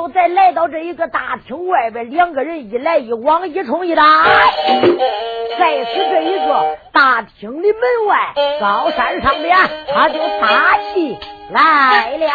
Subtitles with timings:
[0.00, 4.02] 就在来到这一个大厅外边，两个人一来一往，一冲一打。
[5.58, 9.54] 再是这一个大厅的门外高山上面，
[9.92, 11.18] 他就打起
[11.50, 12.26] 来了。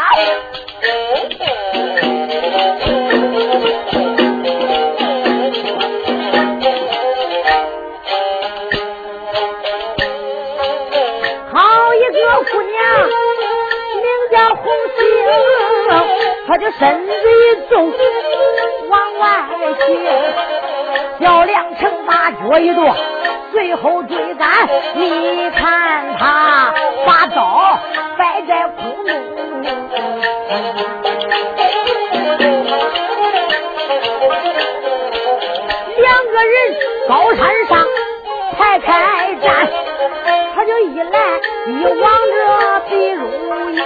[16.46, 17.92] 星，她就身子一纵
[18.90, 19.46] 往外
[19.80, 19.84] 去，
[21.20, 22.96] 小梁成把脚一跺，
[23.52, 24.48] 随后追赶。
[24.94, 26.74] 你看他
[27.06, 27.80] 把刀
[28.18, 29.16] 摆在空中，
[35.98, 36.56] 两个人
[37.08, 37.88] 高山上
[38.58, 39.68] 排开战，
[40.54, 43.28] 他就一来一往着比如
[43.72, 43.84] 营。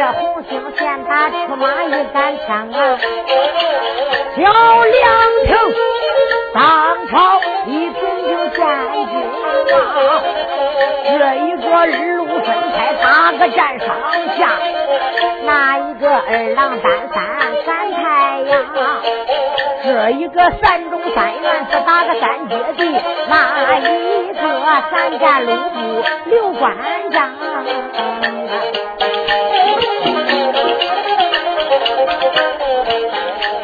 [0.00, 2.98] 这红星见他出马一杆枪啊，
[4.34, 4.42] 叫
[4.84, 5.04] 两
[5.46, 5.50] 成
[6.54, 8.58] 当朝一品就见
[9.10, 9.12] 君
[9.70, 9.76] 王。
[11.04, 11.10] 这
[11.44, 13.88] 一个日路分开打个战上
[14.38, 14.40] 下，
[15.44, 17.18] 那一个二郎担三
[17.64, 18.52] 三太阳。
[19.82, 22.84] 这一个三中三元是打个三阶地，
[23.28, 24.42] 那一个
[24.90, 26.76] 三战六部刘关
[27.10, 27.30] 张。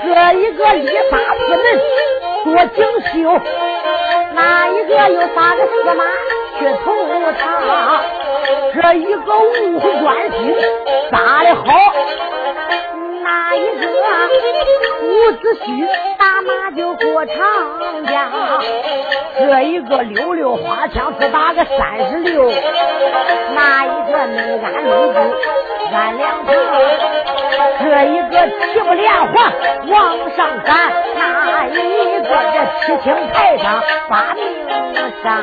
[0.05, 1.65] 这一个立法四门
[2.45, 2.79] 多精
[3.13, 3.41] 修，
[4.35, 6.05] 那一个又打个司马
[6.59, 6.95] 去投？
[8.87, 10.55] 这一个五虎关心
[11.11, 11.65] 打的好，
[13.20, 13.89] 那一个
[15.03, 17.34] 伍子胥打马就过长
[18.07, 18.31] 江？
[19.41, 22.48] 这一个溜溜花枪只打个三十六，
[23.57, 25.19] 那一个内安内部
[25.92, 26.55] 安两旁？
[27.83, 29.53] 这一个七不连环
[29.89, 30.77] 往上赶，
[31.17, 31.75] 那一
[32.20, 34.45] 个这七星台上把命
[35.24, 35.42] 上。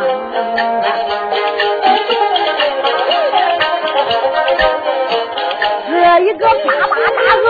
[6.15, 6.53] 这一个八
[6.85, 7.43] 八大个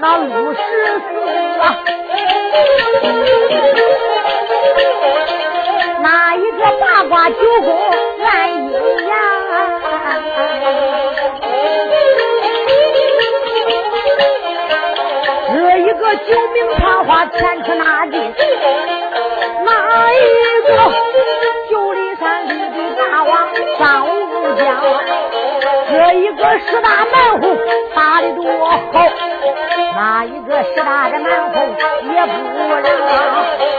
[0.00, 1.08] 那五十四
[1.60, 1.62] 啊，
[6.02, 7.78] 那一个八卦九宫
[8.26, 8.72] 按阴
[9.06, 9.14] 阳。
[15.54, 18.34] 这一个九名传话前出那进，
[19.64, 20.16] 那一
[20.66, 20.70] 个
[21.70, 22.07] 九里
[23.78, 24.66] 大王张武将，
[25.90, 27.56] 这一个十大蛮红
[27.94, 28.78] 打的多好，
[29.94, 31.56] 那一个十大的蛮红
[32.12, 32.32] 也不
[32.74, 32.82] 让，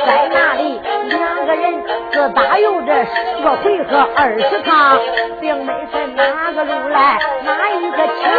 [0.05, 3.11] 在那里两个人各打有这十
[3.43, 4.99] 个回合二十趟，
[5.39, 8.31] 并没分哪个路来哪一个强，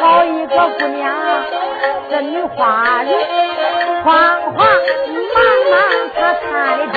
[0.00, 1.14] 好一个姑娘。
[2.10, 3.08] 这女花人
[4.02, 4.12] 慌
[4.52, 5.38] 慌忙
[5.70, 5.74] 忙，
[6.14, 6.96] 她看的真，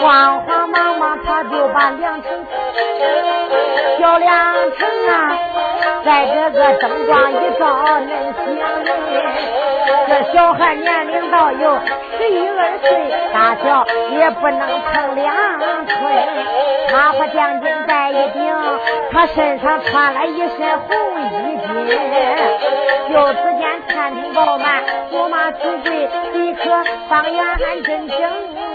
[0.00, 2.46] 慌慌忙忙，他就把两成
[3.98, 4.28] 小两
[4.76, 5.38] 成啊，
[6.04, 7.66] 在这个灯光一照，
[8.00, 8.88] 恁想人，
[10.08, 11.78] 这小孩年龄到有
[12.18, 12.88] 十一二岁，
[13.32, 14.60] 大小也不能
[14.92, 15.34] 成两
[15.86, 15.94] 寸，
[16.92, 18.40] 马花将军戴一顶，
[19.12, 20.88] 他身上穿了一身红
[21.20, 21.68] 衣襟，
[23.12, 23.70] 就只见。
[23.88, 26.60] 餐厅饱满，驸马出贵，立刻
[27.08, 28.18] 方圆安真正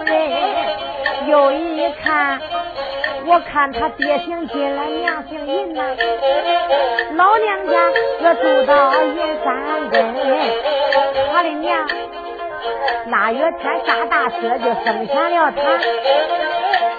[0.05, 0.64] 人。
[1.27, 2.39] 又一看，
[3.25, 5.83] 我看他爹姓金来，娘姓银呐。
[7.15, 7.91] 老娘家
[8.21, 10.15] 这住到银山根，
[11.33, 11.87] 他的娘
[13.07, 15.61] 腊月天下大雪就生下了他，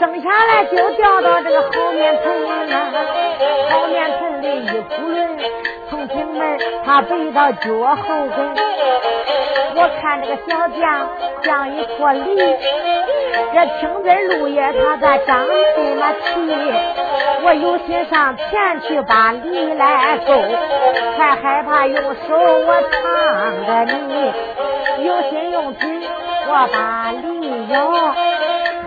[0.01, 2.75] 生下来就掉到这个后面盆里了，
[3.71, 5.27] 后面盆里一窟窿。
[6.17, 8.55] 进门，他背到脚后跟。
[9.79, 11.09] 我看这个小将
[11.43, 12.35] 像一坨梨，
[13.53, 16.25] 这青枝绿叶他在张嘴那气。
[17.45, 20.33] 我有心上前去把梨来勾，
[21.19, 24.33] 还害怕用手我烫着你。
[25.05, 26.01] 有心用嘴
[26.49, 27.77] 我把梨咬。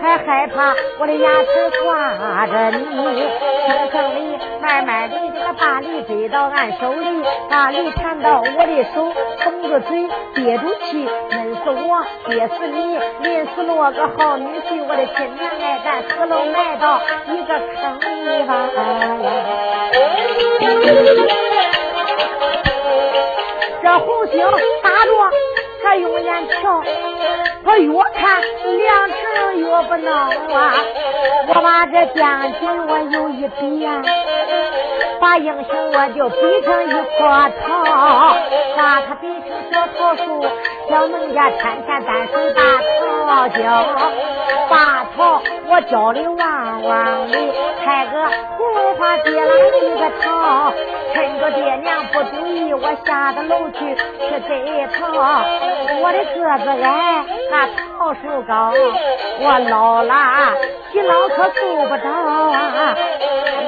[0.00, 18.68] 还害怕我的牙齿挂着你，轻轻的、慢慢的，这个大梨追到俺手里，大梨缠到我的手，封着嘴，憋住气，闷死我，憋死你，临死落个好女婿，我的亲娘哎，咱死了埋到一个坑里吧。
[23.82, 24.40] 这红星
[24.82, 25.69] 打着。
[25.82, 26.82] 他用眼瞧，
[27.64, 28.40] 他越看
[28.76, 30.10] 梁成越不孬
[30.54, 30.74] 啊！
[31.48, 34.02] 我把这将军我有一比呀，
[35.20, 38.36] 把英雄我就比成一棵桃，
[38.76, 40.46] 把他比成小桃树，
[40.88, 42.62] 小农家天天单手大
[43.26, 43.86] 桃浇，
[44.68, 47.38] 把桃我浇的旺旺的，
[47.84, 48.24] 开个
[48.58, 50.72] 红花结了一个桃，
[51.14, 55.06] 趁着爹娘不注意，我下到楼去去摘桃，
[56.02, 58.72] 我的个子矮，那桃树高，
[59.38, 60.12] 我老了，
[60.92, 62.96] 洗脑可够不着啊，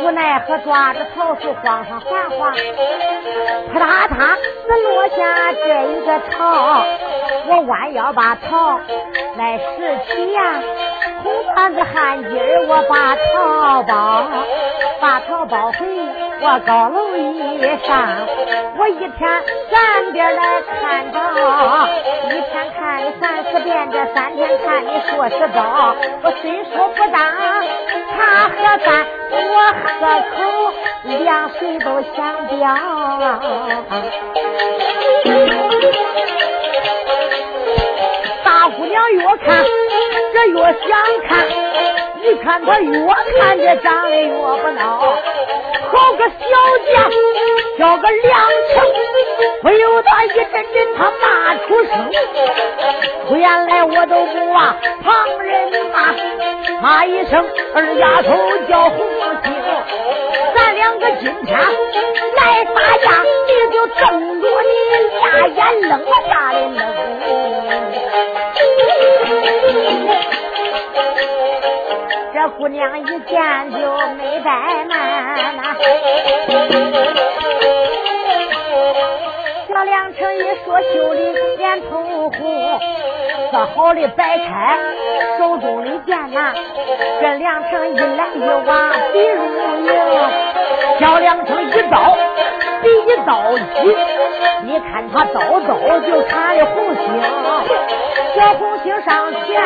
[0.03, 2.53] 无奈何抓着桃树晃上晃晃，
[3.73, 6.85] 啪嗒嗒只落下这一个桃，
[7.47, 8.81] 我弯腰把桃
[9.39, 10.41] 来拾起呀，
[11.23, 14.27] 红缎子汗巾我把桃包，
[15.01, 15.87] 把桃包回
[16.41, 18.27] 我高楼一上，
[18.77, 21.19] 我一天三遍来看着，
[22.27, 27.21] 一天看你三四遍，这三天看你数十招，我虽说不当
[28.11, 29.91] 茶喝饭，我喝
[30.31, 30.35] 口
[31.25, 32.61] 凉水都想掉。
[38.63, 39.65] 大姑娘越看
[40.33, 40.73] 这越想
[41.27, 41.49] 看，
[42.23, 43.07] 一看她越
[43.41, 44.79] 看这长得越不孬，
[45.91, 46.37] 好个小
[46.93, 47.11] 将，
[47.77, 48.39] 叫个良
[48.71, 48.81] 情，
[49.63, 51.91] 不由得一阵阵他骂出声。
[53.37, 56.15] 原来我都不忘旁人骂，
[56.81, 57.45] 骂一声
[57.75, 59.05] 二丫头叫红
[59.43, 59.53] 杏，
[60.55, 64.73] 咱两个今天来打架，你就瞪着你
[65.19, 65.99] 俩眼愣
[66.29, 66.79] 下的愣。
[72.35, 73.77] 这姑娘一见就
[74.17, 75.63] 没怠慢呐，
[79.69, 82.81] 小梁成一说修理脸通红，
[83.53, 84.79] 做好的摆开
[85.39, 86.53] 手中的剑呐，
[87.21, 89.45] 这梁成一来一往比如
[89.87, 89.93] 影，
[90.99, 92.17] 小梁成一刀
[92.83, 93.97] 比一刀急，
[94.65, 97.03] 你看他刀刀就插的红星，
[98.35, 99.63] 小红星上前。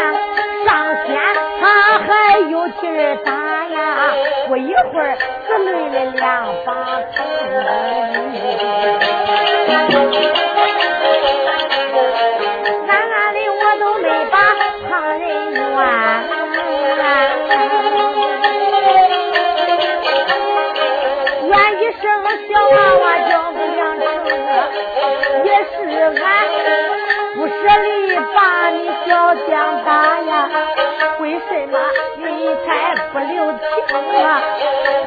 [0.67, 0.73] 上
[1.07, 1.17] 天
[1.61, 3.31] 他还有气儿打
[3.69, 4.13] 呀，
[4.49, 5.17] 不一会儿
[5.47, 6.25] 只累了两
[6.65, 6.69] 把
[7.15, 7.25] 头。
[12.89, 14.35] 暗暗的我都没把
[14.89, 15.23] 旁人
[15.53, 15.63] 怨，
[22.03, 24.05] 怨一声小娃娃叫个梁成，
[25.45, 25.77] 也是
[26.23, 26.25] 俺。
[27.37, 28.39] 不舍得把
[28.71, 28.77] 你
[29.07, 29.91] 小将打
[30.21, 30.49] 呀，
[31.21, 31.79] 为什么
[32.17, 32.25] 你
[32.65, 32.67] 才
[33.13, 33.63] 不留情
[34.25, 34.27] 啊？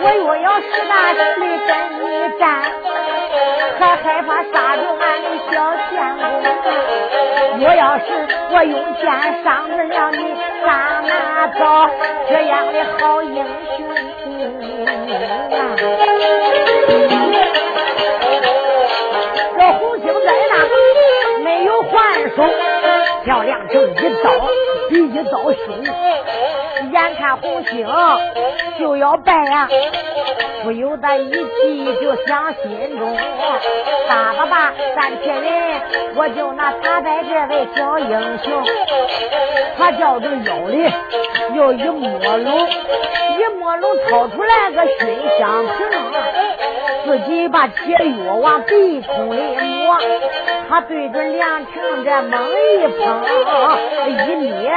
[0.01, 1.69] 我若要实打实的跟
[2.00, 2.03] 你
[2.39, 2.44] 战，
[3.80, 5.53] 还害怕杀着俺的小
[5.91, 6.69] 相公？
[7.62, 8.06] 我要是
[8.51, 9.03] 我用剑
[9.44, 10.18] 伤着了你，
[10.63, 10.68] 上
[11.07, 11.12] 哪
[11.47, 11.89] 找
[12.30, 13.36] 这样的好英
[13.75, 13.80] 雄
[15.10, 15.16] 这
[19.80, 20.54] 红星在那。
[21.44, 22.44] 没有还手，
[23.25, 24.31] 小梁成一刀
[24.89, 25.83] 比一刀凶，
[26.92, 27.88] 眼看红星
[28.80, 29.68] 就要败呀，
[30.63, 33.18] 不由得一急就想心中，
[34.07, 35.81] 大爸爸三千人，
[36.16, 38.63] 我就拿打败这位小英雄，
[39.77, 40.92] 他叫着腰里
[41.56, 42.68] 又一摸龙，
[43.38, 45.07] 一摸龙掏出来个熏
[45.38, 45.77] 香瓶，
[47.10, 47.92] 自己把解
[48.24, 49.98] 药往鼻孔里抹，
[50.70, 51.39] 他对准。
[51.39, 51.74] 梁成
[52.04, 53.24] 这猛一碰
[54.10, 54.72] 一捏，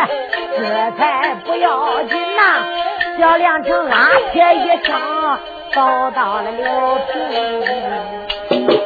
[0.56, 3.18] 这才不要紧呐！
[3.18, 4.94] 小梁成啊铁一声，
[5.74, 6.98] 倒到了柳
[8.48, 8.80] 平。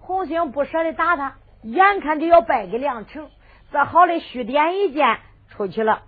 [0.00, 3.28] 红星不舍得打他，眼看就要败给梁成，
[3.72, 5.18] 这好的虚点一剑
[5.48, 6.02] 出去了。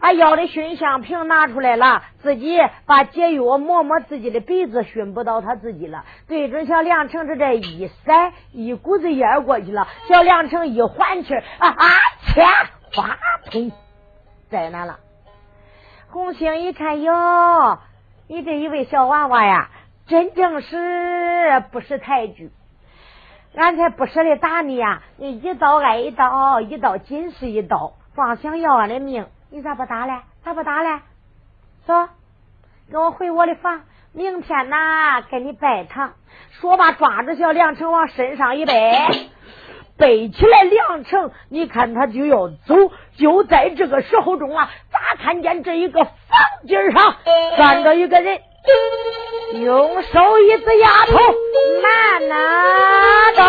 [0.00, 6.04] 俺要的熏香瓶拿出来了，自己把解药抹抹自己的鼻子，熏不到他自己了。
[6.28, 9.88] 对准小梁成是这一塞，一股子烟过去了。
[10.06, 11.88] 小梁成一缓气啊啊！
[12.26, 12.42] 切，
[12.94, 13.16] 哗
[13.50, 13.72] 通，
[14.50, 14.98] 在那了。
[16.10, 17.78] 红星一看哟，
[18.28, 19.70] 你这一位小娃娃呀，
[20.06, 22.50] 真正是不识抬举。
[23.56, 29.26] 俺才不舍得打你呀，你一刀挨一刀，一刀紧是一刀，光想要俺的命。
[29.54, 30.12] 你咋不打嘞？
[30.44, 30.98] 咋不打嘞？
[31.86, 31.94] 走，
[32.90, 33.82] 跟我回我的房。
[34.12, 36.14] 明天呐，跟你拜堂。
[36.60, 38.72] 说罢，抓着小梁成往身上一背，
[39.96, 40.64] 背起来。
[40.64, 42.74] 梁成，你看他就要走。
[43.16, 46.12] 就在这个时候中啊，咋看见这一个房
[46.66, 47.14] 顶上
[47.56, 48.40] 站着一个人，
[49.62, 51.16] 用手一指丫头，
[51.80, 52.34] 慢呐
[53.36, 53.42] 走。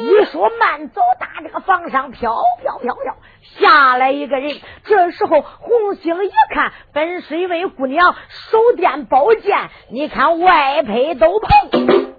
[0.00, 3.16] 一说慢走，打这个房上飘飘飘飘
[3.58, 4.12] 下来。
[4.12, 4.56] 一个人。
[4.84, 12.12] 这时候红星一看，本是一位姑娘，手掂宝剑，你看外配斗篷，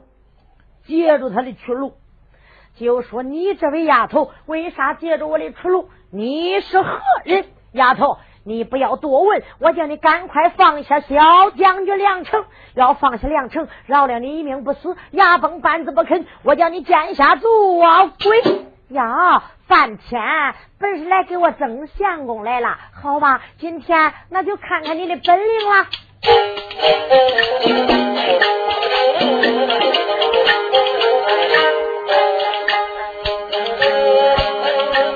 [0.86, 1.94] 截住他的去路，
[2.75, 5.89] 就说：“你这位丫头，为啥截住我的出路？
[6.12, 7.46] 你是何人？
[7.72, 8.17] 丫头。”
[8.48, 14.96] 你不要多问，我叫你赶快放下小将军梁成，要放下梁成，饶了你一命不死。
[15.12, 17.50] 牙崩板子不肯，我叫你见下做
[18.24, 18.41] 鬼
[18.89, 19.44] 呀！
[19.67, 20.22] 半天
[20.79, 25.88] 本是来给我争相公来了，好吧，今天那就看看你的本领了。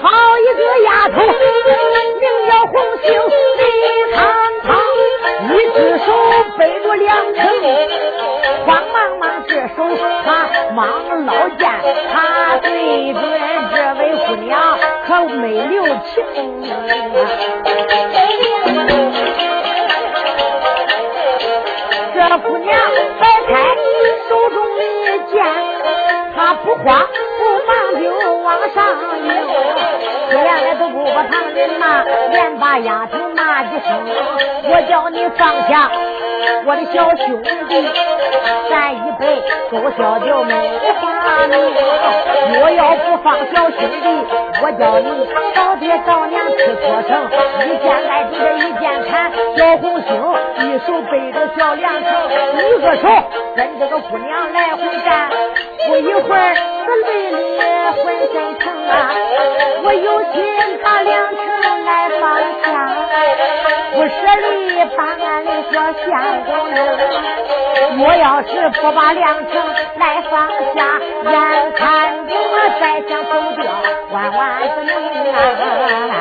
[0.01, 1.21] 好一个丫头！
[2.19, 2.73] 名叫红
[3.03, 3.09] 杏，
[6.05, 6.07] 手
[6.57, 7.43] 背着两城，
[8.65, 9.77] 慌忙忙这手
[10.23, 10.25] 他
[10.73, 11.61] 忙捞剑，
[12.11, 13.21] 他对准
[13.73, 14.51] 这位姑娘
[15.07, 16.13] 可没留情。
[22.13, 22.69] 这姑娘
[23.19, 23.51] 摆开
[24.29, 24.81] 手中的
[25.31, 25.35] 剑，
[26.35, 26.83] 她不慌
[27.39, 28.05] 不忙就
[28.37, 28.77] 往上
[29.17, 29.27] 迎
[30.31, 30.43] 迎。
[30.43, 33.89] 原来都不把旁人骂，连把丫头骂几声。
[34.63, 35.91] 我叫你放下
[36.65, 37.73] 我的小兄弟，
[38.69, 40.53] 咱一辈都小就没
[41.01, 41.53] 法命。
[42.59, 44.07] 若要不放小兄弟，
[44.61, 47.09] 我叫你找爹早娘去脱城。
[47.65, 50.09] 一剑来抵着一剑砍，小红星
[50.59, 52.09] 一手背着小梁成，
[52.55, 53.07] 一个手
[53.55, 55.29] 跟这个姑娘来回战。
[55.87, 57.37] 不一会儿，这累的
[57.91, 59.11] 浑身疼啊！
[59.83, 60.37] 我有今
[60.83, 61.39] 把梁城
[61.85, 62.21] 来放
[62.61, 62.65] 下，
[63.93, 64.09] 不舍
[64.41, 64.45] 得
[64.95, 66.09] 把俺的小相
[66.45, 66.49] 公。
[68.03, 68.51] 我要是
[68.81, 69.51] 不把梁城
[69.97, 70.33] 来放
[70.75, 70.79] 下，
[71.29, 71.33] 眼
[71.75, 71.81] 看
[72.27, 73.59] 着我再想走掉，
[74.11, 74.91] 万万不能
[76.09, 76.13] 啊！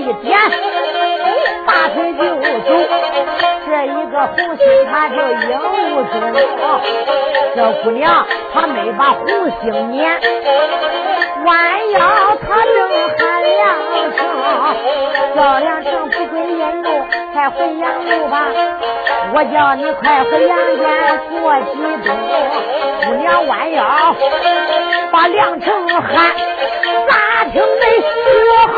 [0.00, 0.38] 一点，
[1.66, 2.22] 大腿就
[2.60, 2.68] 走。
[3.66, 5.50] 这一个红星，他就应
[5.92, 6.12] 无踪。
[7.54, 9.26] 这姑娘，她没把红
[9.60, 10.20] 星撵，
[11.44, 11.98] 弯腰
[12.40, 12.78] 她正
[13.18, 13.60] 喊两
[14.16, 14.18] 声，
[15.36, 16.88] 叫两声不归阴路，
[17.32, 18.34] 快回阳路吧。
[19.32, 20.82] 我叫你快回阳间
[21.40, 21.72] 过几
[22.04, 22.08] 冬。
[23.04, 23.78] 姑娘弯腰
[25.12, 26.34] 把梁成喊，
[27.08, 27.84] 咋听没？
[28.50, 28.74] 我后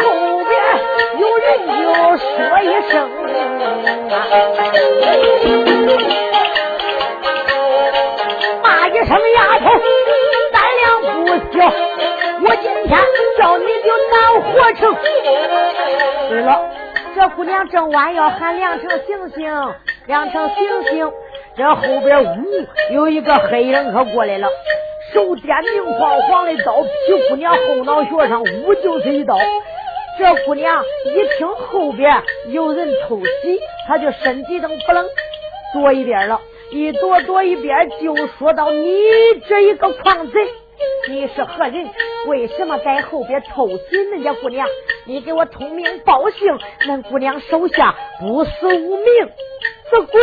[1.58, 1.60] 就
[2.16, 2.26] 说
[2.62, 2.92] 一声
[4.12, 4.14] 啊
[8.62, 9.64] 骂一声丫头，
[10.52, 11.56] 胆量不小，
[12.44, 12.90] 我今天
[13.38, 14.80] 叫你就难活成。
[16.28, 16.48] 对了，
[17.14, 19.74] 这姑娘正弯腰喊梁成醒醒，
[20.06, 20.56] 梁成醒
[20.90, 21.10] 醒，
[21.56, 22.44] 这后边呜
[22.92, 24.48] 有一个黑人可过来了。
[25.12, 29.36] 手掂明晃晃的刀，劈姑娘后脑勺上，呜就是一刀。
[30.18, 35.06] 这姑娘一听后边有人偷袭，她就身体都不冷，
[35.72, 36.40] 躲一边了。
[36.70, 38.94] 一躲躲一边，就说到：“你
[39.46, 40.48] 这一个狂贼，
[41.10, 41.86] 你是何人？
[42.26, 44.66] 为什么在后边偷袭人家姑娘？
[45.04, 49.28] 你给我通名报姓，恁姑娘手下不死无名，
[49.90, 50.20] 这鬼！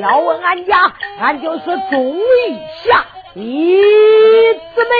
[0.00, 3.80] 要问俺家，俺就是钟义侠。”一
[4.74, 4.90] 姊妹，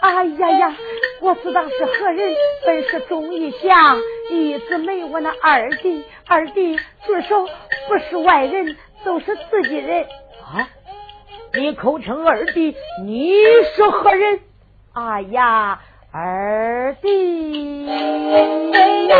[0.00, 0.76] 哎呀呀，
[1.22, 2.34] 我知道是何人？
[2.66, 3.96] 本是忠义祥，
[4.28, 7.46] 一直没，我那二弟，二弟住手，
[7.86, 10.02] 不是外人，都是自己人
[10.42, 10.68] 啊！
[11.54, 12.74] 你口称二弟，
[13.04, 13.36] 你
[13.76, 14.40] 是何人？
[14.94, 15.80] 哎呀，
[16.12, 19.16] 二弟呀！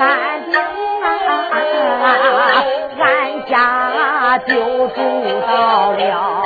[0.00, 1.04] 山顶啊
[2.98, 4.54] 俺家就
[4.88, 4.96] 住
[5.46, 6.42] 到了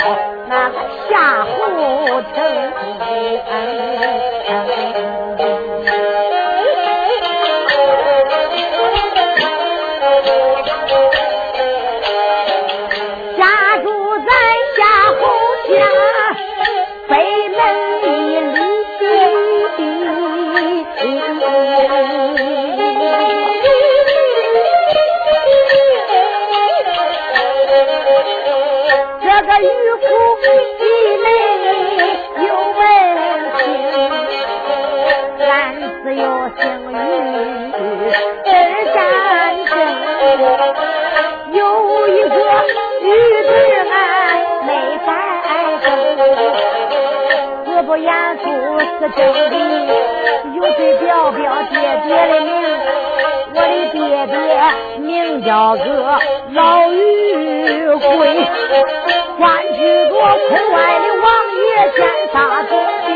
[0.49, 0.75] 那个
[1.09, 2.45] 下胡同
[30.43, 30.47] 兄
[30.79, 30.83] 弟
[32.45, 32.81] 有问
[33.59, 33.63] 亲，
[35.49, 35.49] 俺
[36.03, 36.23] 只有
[36.59, 36.63] 姓
[36.93, 36.93] 于，
[38.45, 38.49] 真
[38.95, 38.97] 干
[39.65, 39.73] 净。
[41.53, 41.59] 有
[42.09, 42.35] 一个
[43.01, 43.05] 于
[43.43, 43.49] 字
[43.91, 43.93] 俺
[44.67, 44.69] 没
[45.07, 45.09] 没改
[47.67, 48.43] 我，不言出
[48.81, 49.19] 是真
[49.51, 49.53] 地。
[50.55, 51.75] 有句表表姐
[52.07, 52.47] 姐的名，
[53.55, 53.63] 我的
[53.93, 54.35] 爹爹
[55.01, 55.05] 名
[55.45, 55.81] 叫个
[56.53, 56.59] 老
[56.91, 56.97] 于
[57.95, 58.03] 贵。
[60.49, 61.99] 村外的王爷见
[62.33, 62.35] 杀
[62.69, 62.73] 总
[63.07, 63.09] 兵。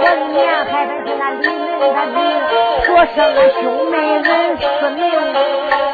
[0.00, 1.84] 我年还得是那李门的
[2.14, 2.16] 名，
[2.84, 3.60] 所生的兄
[3.90, 5.00] 妹人四名，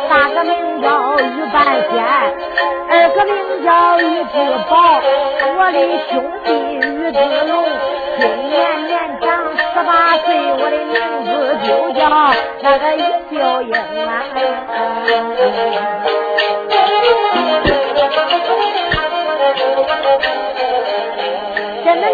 [0.08, 0.86] 大哥名叫
[1.18, 1.56] 于半
[1.90, 1.92] 仙，
[2.90, 3.32] 二哥名
[3.64, 3.68] 叫
[4.00, 4.34] 于志
[4.68, 4.72] 宝，
[5.56, 5.78] 我的
[6.10, 6.12] 兄
[6.44, 6.78] 弟于
[7.10, 7.18] 志
[7.50, 7.52] 龙，
[8.18, 8.54] 今年
[8.86, 9.26] 年长
[9.56, 11.28] 十八岁，我的名字
[11.66, 12.00] 就叫
[12.62, 12.98] 那个于
[13.30, 13.72] 秀英
[14.06, 14.10] 啊。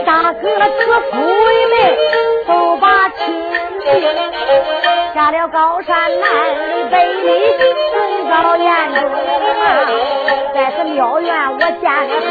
[0.05, 0.49] 大哥指
[1.11, 1.75] 父为媒，
[2.47, 3.19] 都把亲
[3.81, 3.87] 定，
[5.15, 6.27] 下了高山南
[6.71, 7.29] 里北里，
[7.93, 7.99] 总
[8.31, 8.99] 遭严重
[9.61, 9.65] 啊！
[10.55, 12.31] 在这庙院我见了他，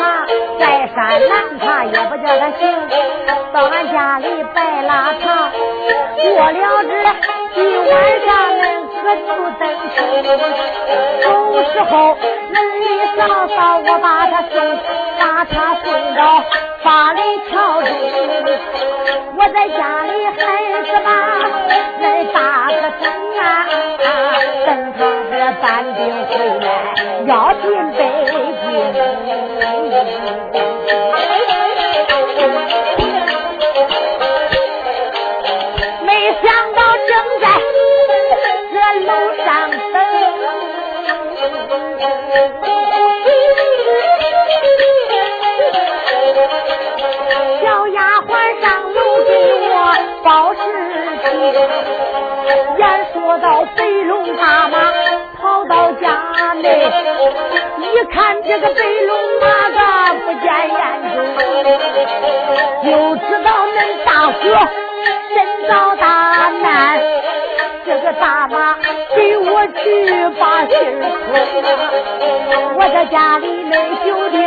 [0.60, 0.62] 在
[0.94, 0.98] 山
[1.28, 2.62] 南他也不叫他行，
[3.54, 5.52] 到俺家里摆拉茶，
[6.16, 6.92] 过了这
[7.56, 7.58] 一
[7.90, 7.92] 晚
[8.26, 8.28] 上
[8.60, 8.64] 恁
[9.02, 9.28] 各自
[9.60, 9.98] 登去，
[11.22, 11.26] 走
[11.72, 11.92] 时候
[12.54, 12.86] 恁里
[13.18, 14.56] 嫂嫂我把他送，
[15.20, 16.44] 把他送到。
[16.82, 17.22] 八里
[17.52, 17.88] 桥中，
[19.36, 20.40] 我在家里还
[20.86, 21.10] 是把
[22.00, 23.04] 那大个等
[23.38, 23.44] 啊，
[24.66, 25.00] 等他
[25.30, 26.66] 这搬兵回来
[27.28, 27.64] 要进
[27.98, 28.00] 北
[28.64, 29.49] 京。
[54.40, 54.76] 大妈
[55.40, 56.08] 跑到家
[56.62, 56.66] 内，
[57.82, 59.80] 一看这个白龙马个
[60.26, 60.80] 不见眼
[61.14, 61.18] 中，
[62.86, 64.44] 就知道恁大哥
[65.36, 66.06] 真遭大
[66.62, 66.68] 难，
[67.86, 68.56] 这个大妈
[69.16, 69.78] 给我去
[70.40, 70.74] 把信
[71.04, 71.36] 儿
[72.76, 73.76] 我在家里没
[74.06, 74.40] 酒定，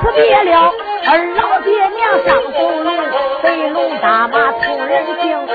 [0.00, 0.72] 辞别了
[1.06, 2.94] 二老爹娘上走龙。
[3.42, 5.46] 飞龙大妈通人性，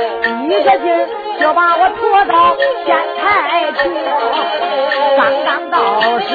[0.49, 1.07] 一个劲儿
[1.39, 3.81] 就把我拖到县台去。
[5.15, 5.77] 刚刚到
[6.19, 6.25] 时，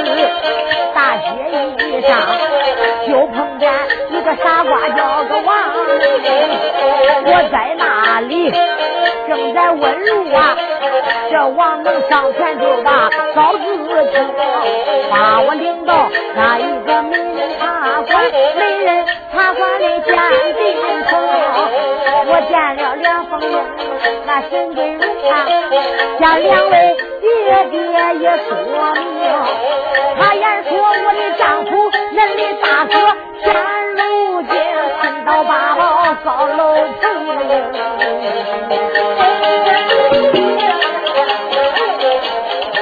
[0.94, 1.26] 大街
[1.84, 2.10] 一上
[3.08, 3.72] 就碰见
[4.10, 5.50] 一个傻瓜叫个王。
[7.26, 8.52] 我在那里
[9.26, 10.56] 正在问路啊，
[11.32, 13.58] 这王能上前就把嫂子
[14.12, 14.30] 请，
[15.10, 20.16] 把我领到那一个美人茶馆，美人茶馆的鉴
[20.56, 20.62] 定
[21.08, 21.16] 处。
[22.34, 23.48] 我见了梁凤英，
[24.26, 25.46] 那神根如啊，
[26.18, 27.30] 向两位爹
[27.70, 27.78] 爹
[28.18, 28.50] 也说
[28.92, 29.04] 明，
[30.18, 31.70] 他言说我的丈夫，
[32.12, 32.92] 恁的大哥，
[33.44, 33.54] 现
[33.94, 34.52] 如今
[35.00, 35.80] 身到八宝
[36.24, 37.02] 高楼层，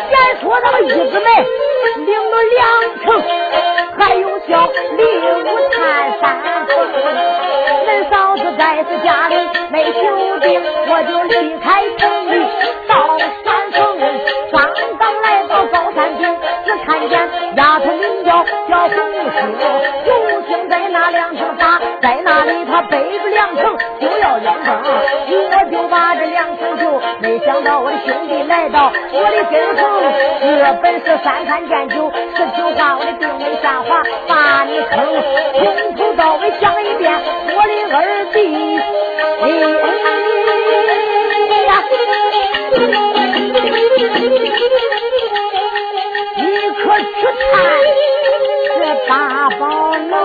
[0.08, 1.28] 言说那个玉子妹
[2.06, 2.58] 领了两
[3.04, 3.06] 成，
[3.98, 4.50] 还有小
[4.96, 5.02] 礼
[5.44, 5.78] 物探
[6.22, 6.22] 三
[6.66, 6.72] 层。
[8.62, 9.34] 恁嫂子在家里
[9.70, 12.32] 没酒定，我就离开城里
[12.86, 12.92] 到
[22.02, 29.82] 在那里他背着两层就要扔崩，我就把这两层就没想到我的兄弟来到我的跟前，
[30.58, 34.98] 这本是三看见酒，十九话我的定没下话，把你坑，
[35.54, 37.12] 从头到尾讲一遍。
[37.46, 38.38] 我的二弟，
[46.36, 47.14] 你可去
[47.52, 47.52] 看
[49.08, 50.22] 八宝楼。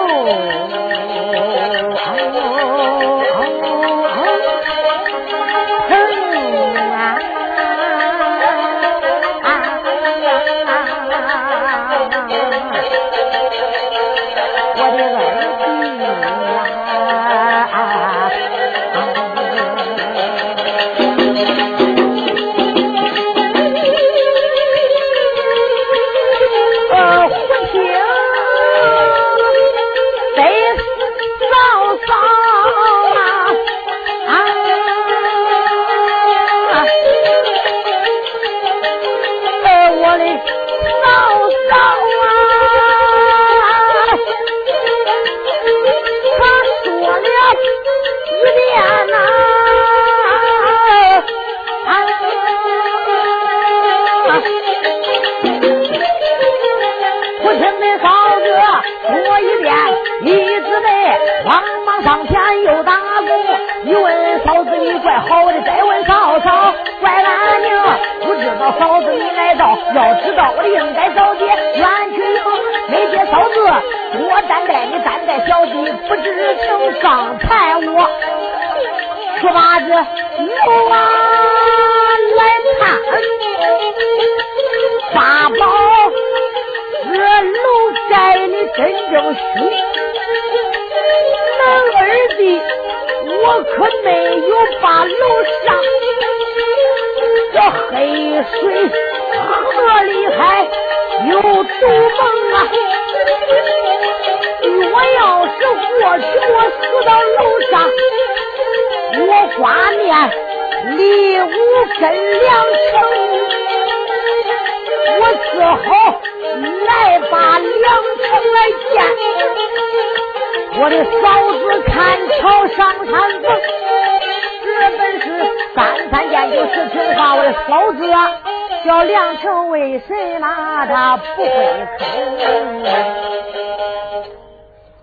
[131.35, 131.87] 不会？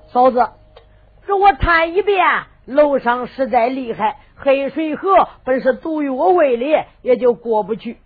[0.09, 0.49] 嫂子，
[1.27, 2.25] 这我谈一遍，
[2.67, 7.99] 楼上实在厉害，黑水河本是毒于我胃里，也就过不去。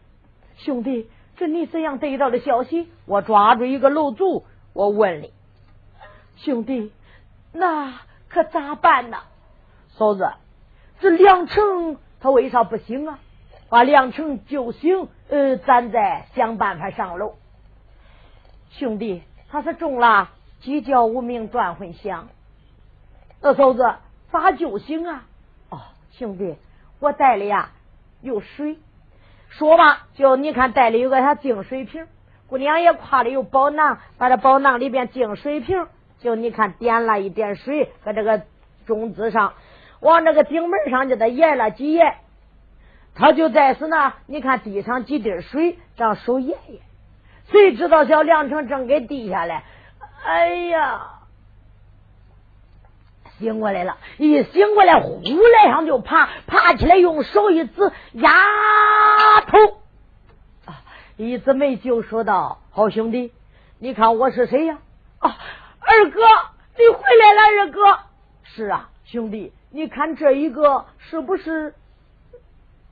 [0.57, 2.91] 兄弟，这你怎样得到的消息？
[3.05, 5.33] 我抓住一个楼主，我问你，
[6.37, 6.93] 兄弟。
[7.53, 7.93] 那
[8.29, 9.19] 可咋办呢？
[9.91, 10.31] 嫂子，
[11.01, 13.19] 这梁成他为啥不行啊？
[13.69, 17.35] 把梁成救醒，呃，咱再想办法上楼。
[18.71, 22.29] 兄弟，他是中了鸡叫无名断魂香。
[23.41, 23.95] 那嫂子
[24.31, 25.25] 咋救醒啊？
[25.71, 25.81] 哦，
[26.13, 26.57] 兄弟，
[27.01, 27.71] 我带里呀
[28.21, 28.79] 有水。
[29.49, 32.07] 说吧，就你看带里有个啥净水瓶，
[32.49, 35.87] 姑娘也挎里有宝囊，把这宝囊里边净水瓶。
[36.21, 38.43] 就你看，点了一点水，搁这个
[38.87, 39.55] 中字上，
[40.01, 42.17] 往这个顶门上就得沿了几沿，
[43.15, 44.15] 他就在是呢。
[44.27, 46.81] 你看地上几滴水，让手沿沿。
[47.51, 49.65] 谁知道小梁成正给递下来，
[50.25, 51.21] 哎呀，
[53.39, 53.97] 醒过来了！
[54.19, 58.31] 一醒过来，呼来上就爬，爬起来用手一指，丫
[59.47, 59.79] 头，
[60.67, 60.83] 啊
[61.17, 63.33] 一姊妹就说道：“好兄弟，
[63.79, 64.79] 你看我是谁呀？”
[65.21, 65.37] 啊。
[65.81, 66.21] 二哥，
[66.77, 67.99] 你回来了，二哥。
[68.43, 71.75] 是啊，兄弟，你看这一个是不是？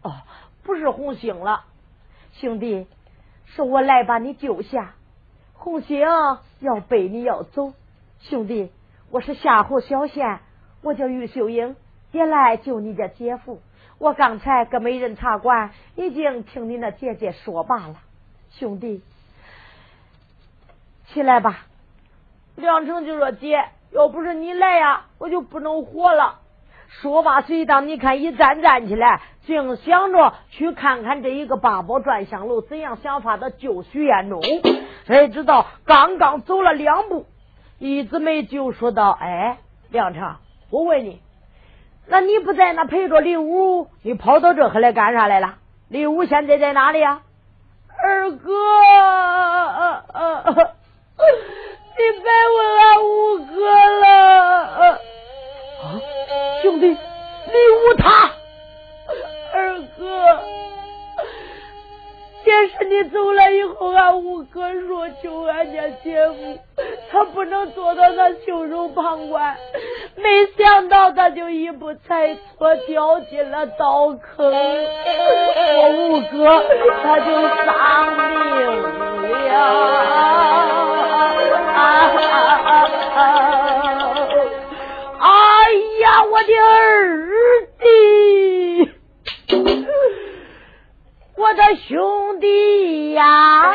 [0.02, 0.14] 哦，
[0.62, 1.64] 不是红星了，
[2.32, 2.86] 兄弟，
[3.46, 4.94] 是我来把你救下。
[5.54, 6.06] 红星
[6.61, 7.72] 要背你要走，
[8.20, 8.70] 兄弟，
[9.11, 10.40] 我是夏侯小仙，
[10.82, 11.74] 我叫于秀英，
[12.12, 13.61] 也来救你家姐夫。
[13.98, 17.96] 我刚才搁美人茶馆已经听你那姐姐说罢了，
[18.50, 19.02] 兄弟，
[21.06, 21.66] 起来吧。
[22.56, 26.40] 梁成就说：“姐，要不是你来呀，我就不能活了。”
[27.00, 34.40] 说罢，随当你看一站站起来，竟想着去看看这一个八宝转香楼怎样想法的救徐彦中。
[35.06, 37.26] 谁知道刚刚走了两步，
[37.78, 39.59] 一姊妹就说道：“哎，
[39.90, 40.37] 梁成，
[40.70, 41.20] 我问你，
[42.06, 45.56] 那你不在那陪着李武，你跑到这来干啥来了？
[45.88, 47.20] 李武现在在哪里呀？”
[48.02, 48.52] 二哥。
[51.98, 53.06] 你别问俺五
[53.46, 53.54] 哥
[54.00, 54.98] 了，
[56.62, 58.31] 兄弟，你无他，
[59.53, 60.40] 二哥，
[62.44, 66.59] 也是你走了以后，俺五哥说求俺家姐夫，
[67.11, 69.57] 他不能做到那袖手旁观，
[70.16, 76.64] 没想到他就一步踩错，掉进了刀坑，我五哥
[77.03, 77.27] 他就
[77.64, 79.57] 丧命了。
[81.66, 81.81] 啊啊
[82.64, 82.70] 啊
[83.14, 83.22] 啊
[85.66, 88.88] 哎呀，我的儿弟，
[91.37, 93.72] 我的兄弟呀，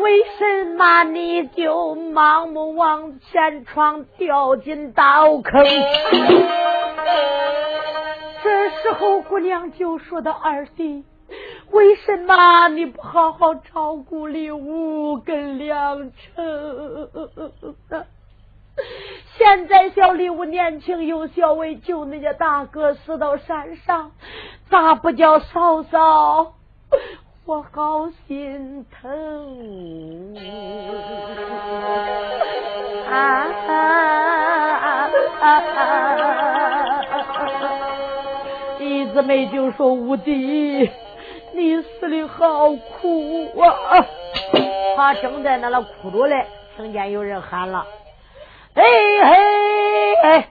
[0.00, 5.64] 为什么你就盲目往前闯，掉进刀坑？
[8.42, 11.06] 这时候，姑娘就说道：“二弟。”
[11.70, 18.02] 为什么你不好好照顾李武跟梁成？
[19.36, 24.12] 现在小李武年轻又小，为救那家大哥死到山上，
[24.70, 26.54] 咋不叫嫂嫂？
[27.44, 30.34] 我好心疼
[33.10, 33.46] 啊！
[38.78, 40.90] 一姊妹就说无敌。
[41.62, 44.04] 你死的好苦啊！
[44.96, 46.44] 他正在那那哭着嘞，
[46.76, 47.86] 听见有人喊了
[48.74, 50.48] ：“哎嘿哎，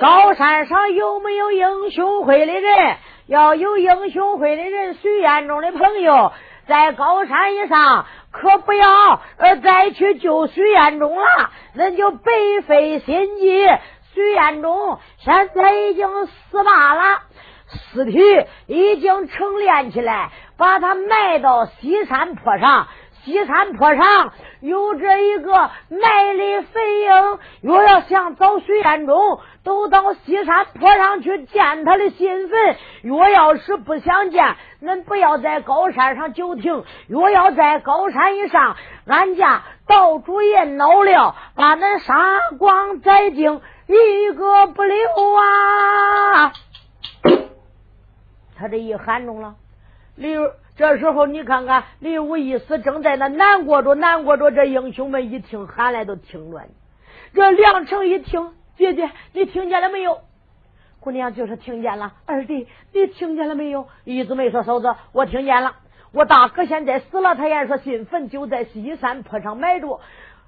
[0.00, 2.96] 高山上有没有英雄会的人？
[3.26, 6.32] 要有英雄会的人，随院中的朋友
[6.66, 9.20] 在高山以上，可不要
[9.62, 12.32] 再去救徐彦中了，那就白
[12.66, 13.66] 费心机。
[14.14, 17.18] 徐彦中现在已经死罢了。”
[17.68, 18.20] 尸体
[18.66, 22.86] 已经成殓起来，把他埋到西山坡上。
[23.24, 25.52] 西山坡上有着一个
[25.88, 32.76] 卖的肥鹰，若要想找徐彦中，都到西山坡上去见他的新坟。
[33.02, 36.84] 若要是不想见，恁不要在高山上久停。
[37.08, 38.76] 若要在高山以上，
[39.08, 42.14] 俺家道主爷恼了，把恁杀
[42.60, 44.98] 光宰净，一个不留
[45.34, 46.52] 啊！
[48.56, 49.56] 他这一喊中了，
[50.14, 50.34] 李
[50.76, 54.50] 这时候你看看，李武一死正在那难过着，难过着。
[54.50, 56.68] 这英雄们一听喊来都听着呢。
[57.34, 60.20] 这梁成一听，姐姐你听见了没有？
[61.00, 62.14] 姑娘就是听见了。
[62.26, 63.88] 二弟你听见了没有？
[64.04, 64.62] 一直没说。
[64.62, 65.76] 嫂子我听见了。
[66.12, 70.00] 我大哥现在死了，他也说新坟就在西山坡上埋着。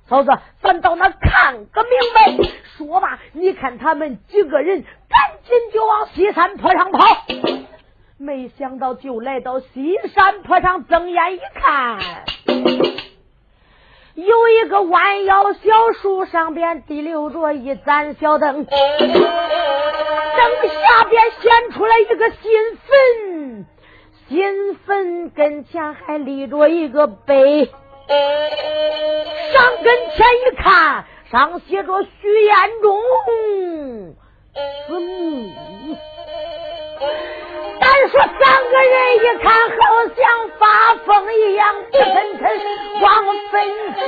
[0.08, 0.30] 嫂子，
[0.62, 2.50] 咱到那看个明白。
[2.76, 6.98] 说吧，你看他们几个人赶紧就往西山坡上跑。
[8.20, 12.00] 没想到就来到西山坡上，睁眼一看，
[14.16, 19.14] 有一个弯腰小树上边滴溜着一盏小灯，灯下
[21.08, 22.50] 边显出来一个新
[22.88, 23.66] 坟，
[24.28, 27.72] 新坟跟前还立着一个碑，上
[29.84, 33.00] 跟前一看，上写着徐彦中
[34.88, 35.52] 字墓。
[37.00, 38.30] 单说三
[38.70, 39.78] 个人一看，好
[40.16, 40.20] 像
[40.58, 40.64] 发
[41.06, 42.04] 疯一样，一层
[42.38, 42.42] 层
[43.00, 43.54] 往坟
[43.94, 44.06] 前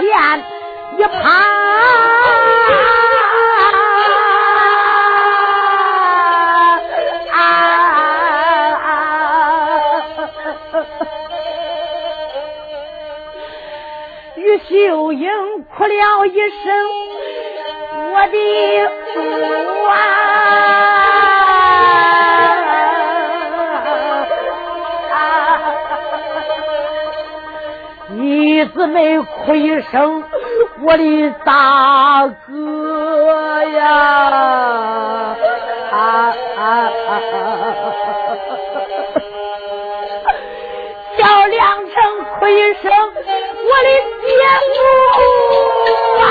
[0.99, 1.11] 一爬。
[14.37, 15.29] 于秀英
[15.65, 16.73] 哭了一声
[18.13, 18.37] ：“我的
[19.15, 19.21] 父
[19.87, 19.91] 啊！”
[28.67, 30.23] 姊妹哭一声，
[30.83, 33.87] 我的大哥呀！
[35.93, 37.11] 啊啊啊！
[41.19, 41.95] 小梁成
[42.39, 43.89] 哭一声，我的
[44.23, 44.29] 姐
[44.73, 44.77] 夫
[46.23, 46.25] 啊！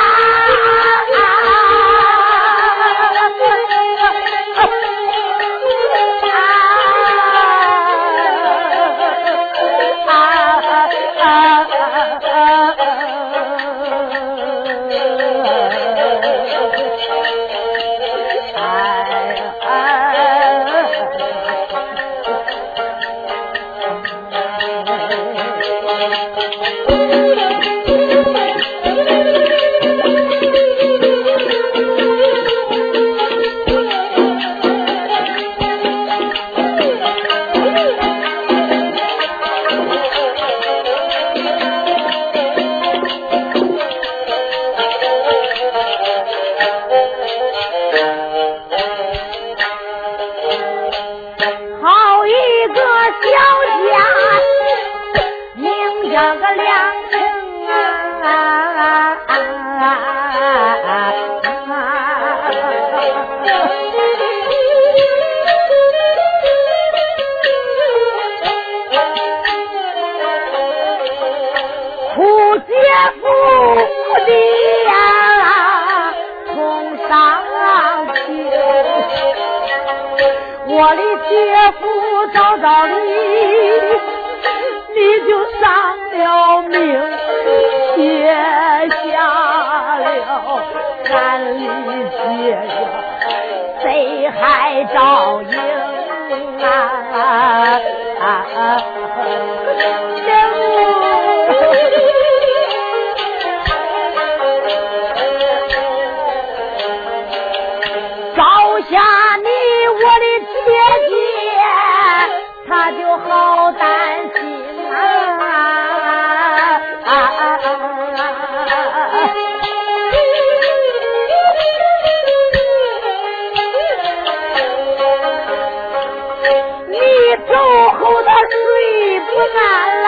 [129.52, 129.68] 不安
[130.04, 130.08] 来，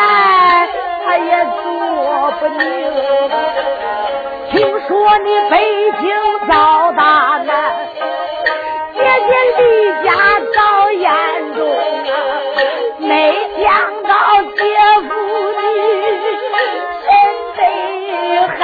[1.05, 1.59] 他也做
[2.39, 2.59] 不宁。
[4.87, 5.53] 说你北
[6.01, 6.03] 京
[6.49, 7.01] 遭大
[7.45, 7.49] 难，
[8.93, 9.61] 姐姐离
[10.03, 10.09] 家
[10.53, 10.59] 遭
[10.91, 11.05] 严
[11.55, 12.11] 重啊，
[12.99, 13.09] 没
[13.61, 13.63] 想
[14.03, 14.11] 到
[14.57, 14.59] 姐
[15.07, 15.09] 夫
[15.61, 15.63] 你
[17.05, 17.07] 身
[17.55, 17.59] 被
[18.47, 18.59] 害，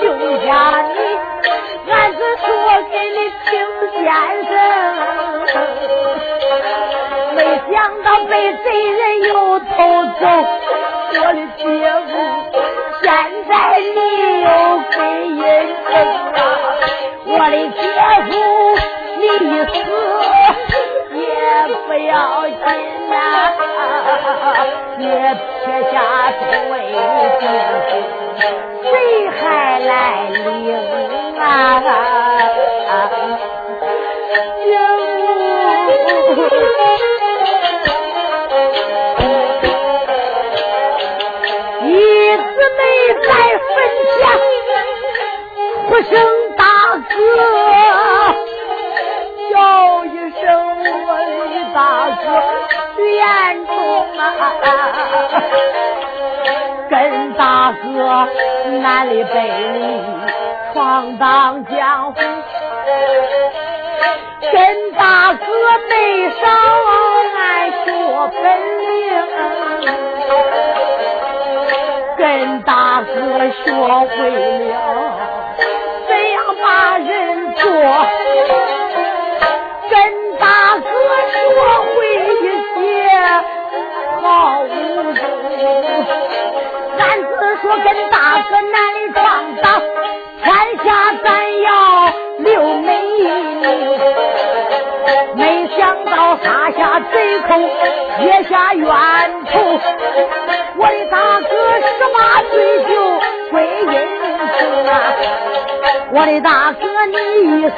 [0.00, 0.02] 救
[0.46, 0.48] 下
[0.82, 0.96] 你，
[1.92, 2.46] 俺是说
[2.90, 3.50] 给你请
[3.92, 4.04] 先
[4.46, 4.50] 生，
[7.70, 9.64] 想到被贼人又偷
[10.18, 10.22] 走
[11.10, 11.62] 我的姐
[12.06, 12.10] 夫，
[13.02, 13.06] 现
[13.48, 13.98] 在你
[14.42, 14.46] 又
[14.96, 14.96] 归
[15.28, 15.40] 阴
[15.84, 15.90] 城
[16.34, 16.36] 啊！
[17.26, 17.80] 我的姐
[18.26, 18.30] 夫，
[19.18, 19.22] 你
[19.66, 19.76] 死
[21.18, 21.22] 也
[21.86, 22.12] 不要
[22.48, 22.56] 紧
[23.10, 23.12] 呐，
[24.96, 25.00] 别
[25.64, 25.94] 撇下
[26.38, 26.40] 头
[26.72, 26.74] 为
[27.40, 27.42] 定，
[28.82, 28.90] 谁
[29.30, 29.38] 还
[29.80, 29.90] 来
[30.30, 30.36] 领
[31.38, 31.42] 啊？
[34.64, 34.66] 姐
[36.34, 36.36] 夫。
[46.02, 46.10] 声
[46.56, 46.64] 大
[47.08, 47.14] 哥，
[49.52, 50.42] 叫一声
[50.84, 51.76] 我的大
[52.22, 52.24] 哥
[52.96, 53.22] 徐延
[53.66, 53.70] 忠
[54.18, 54.22] 啊，
[56.88, 57.86] 跟大哥
[58.78, 59.78] 南里北里
[60.72, 62.16] 闯荡江湖，
[64.52, 65.44] 跟大哥
[65.88, 65.92] 背
[66.40, 66.42] 上
[67.36, 67.38] 俺
[67.72, 67.86] 学
[68.42, 68.44] 本
[68.78, 68.86] 领。
[72.16, 73.08] 跟大哥
[73.48, 74.16] 学会
[74.58, 74.72] 了
[76.78, 77.04] 大人
[77.56, 77.66] 做，
[79.90, 79.98] 跟
[80.38, 80.86] 大哥
[81.32, 81.36] 学
[81.82, 81.96] 会
[82.38, 82.78] 一些
[84.22, 84.22] 好
[84.62, 84.70] 武
[85.12, 85.20] 功。
[87.00, 87.28] 俺只
[87.60, 88.14] 说跟大
[88.48, 89.18] 哥难里闯
[89.60, 89.66] 荡，
[90.44, 90.46] 天
[90.84, 90.86] 下
[91.24, 91.26] 咱
[91.62, 91.68] 要
[92.38, 92.88] 留美
[93.18, 93.26] 名。
[95.34, 97.58] 没想到杀下贼寇，
[98.20, 98.86] 撇下冤
[99.50, 99.58] 仇。
[100.76, 102.16] 我的大哥十八
[102.52, 102.92] 岁就
[103.50, 104.92] 归阴城啊！
[106.10, 107.14] 我的大哥你
[107.60, 107.74] 一死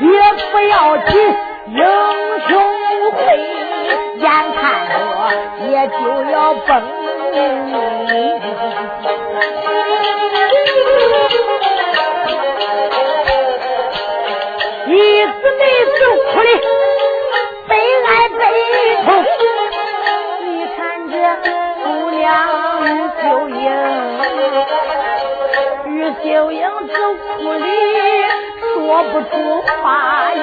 [0.00, 0.08] 也
[0.52, 1.12] 不要紧，
[1.68, 1.78] 英
[2.48, 2.50] 雄
[3.12, 3.18] 会
[4.18, 4.22] 眼
[4.54, 4.62] 看
[5.16, 5.18] 我
[5.68, 5.94] 也就
[6.30, 6.70] 要崩。
[14.86, 14.90] 一
[15.26, 15.62] 姊妹
[15.98, 16.48] 就哭的
[17.68, 17.70] 悲
[18.06, 18.40] 哀悲
[19.04, 19.06] 痛，
[20.40, 20.78] 你看
[21.10, 21.14] 这
[22.24, 22.32] 姑娘
[22.80, 22.88] 于
[23.20, 23.60] 秀英，
[25.84, 27.66] 于秀英就哭的
[28.62, 28.74] 说
[29.12, 30.40] 不出话呀，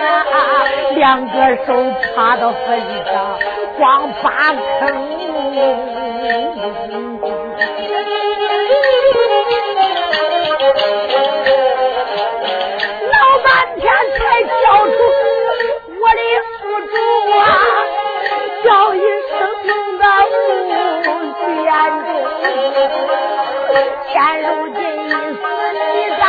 [0.96, 1.34] 两个
[1.66, 1.68] 手
[2.14, 3.12] 插到坟上，
[3.80, 3.82] 光
[4.22, 4.82] 扒坑。
[13.10, 13.84] 老半天
[14.20, 14.92] 才叫出
[16.00, 16.22] 我的
[16.60, 16.94] 宿主
[17.40, 17.42] 啊，
[18.64, 19.40] 叫一声
[19.98, 21.11] 的吴
[21.72, 22.10] 眼中。
[24.12, 25.44] 现如今你死，
[25.94, 26.22] 你咋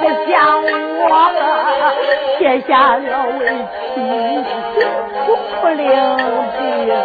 [0.00, 0.30] 不想
[0.62, 0.64] 我？
[2.38, 3.40] 撇下了为
[3.94, 3.96] 妻，
[5.60, 5.80] 不领
[6.58, 6.60] 兵
[6.92, 6.96] 啊！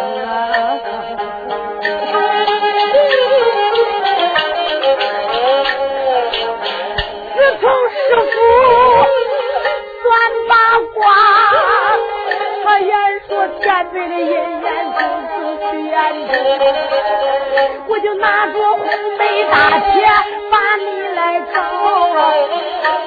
[17.86, 18.78] 我就拿着红
[19.18, 20.06] 梅大铁
[20.50, 20.84] 把你
[21.16, 21.56] 来找，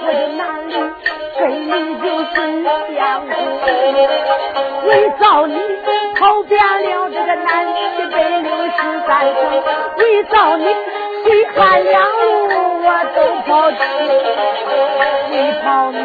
[0.03, 0.69] 我就哪里
[1.39, 2.33] 跟你就是
[2.95, 3.31] 相公，
[4.87, 5.55] 为找你
[6.19, 7.79] 跑遍了这个南西
[8.11, 8.69] 北六十
[9.07, 9.37] 三省，
[9.97, 10.65] 为找你
[11.23, 11.25] 水
[11.55, 12.09] 旱两路
[12.83, 13.17] 我都
[13.47, 13.77] 跑去，
[15.31, 15.33] 为
[15.63, 15.97] 跑你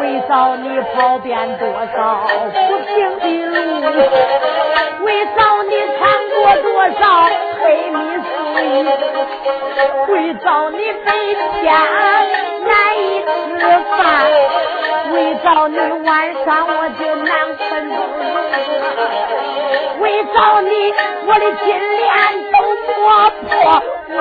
[0.28, 0.64] 找你
[0.94, 1.28] 跑遍
[1.58, 1.62] 多
[1.94, 1.98] 少
[2.68, 3.54] 不平的路，
[5.04, 6.00] 为找你穿
[6.42, 6.66] 我多
[6.98, 7.00] 少
[7.60, 8.56] 黑迷水，
[10.08, 10.12] 为
[10.42, 11.06] 找你白
[11.60, 11.64] 天
[12.64, 12.68] 难
[12.98, 13.00] 以
[13.58, 13.60] 吃
[13.96, 14.00] 饭，
[15.12, 15.14] 为
[15.44, 16.08] 找你晚
[16.44, 17.60] 上我就难困
[20.00, 20.68] 为找你
[21.26, 21.68] 我的金
[21.98, 22.08] 莲
[22.52, 22.56] 都
[22.96, 22.98] 磨
[23.48, 23.52] 破，
[24.16, 24.18] 为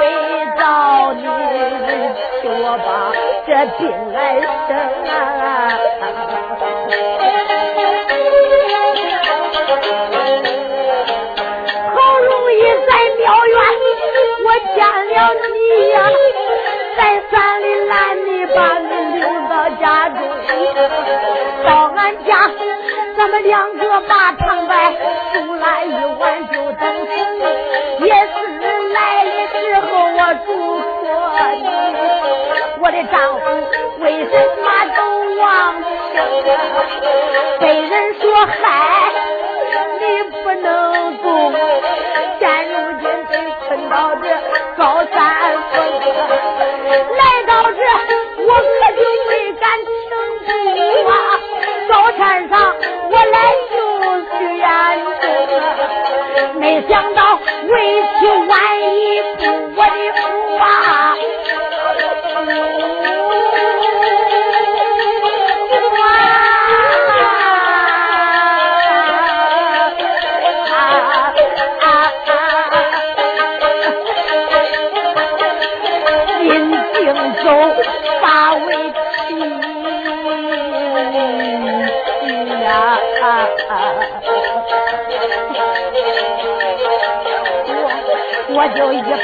[0.58, 0.62] 找
[1.14, 1.24] 你
[2.42, 2.88] 替我把
[3.48, 3.82] 这病
[4.14, 4.18] 来
[4.68, 4.70] 生
[5.10, 5.10] 啊！
[16.98, 17.94] 在山里拦
[18.26, 18.90] 你把你
[19.20, 20.18] 留到家中，
[21.64, 22.30] 到俺家
[23.18, 24.94] 咱们两个把长白
[25.34, 26.82] 煮来一碗就等，
[28.00, 28.34] 也是
[28.94, 30.48] 来的时候我嘱
[31.02, 31.04] 托
[31.58, 31.66] 你，
[32.82, 33.44] 我的丈夫
[34.00, 34.34] 为什
[34.64, 35.00] 么都
[35.42, 35.44] 忘？
[37.60, 37.92] 被人
[38.22, 38.54] 说害
[88.76, 89.18] 就一旁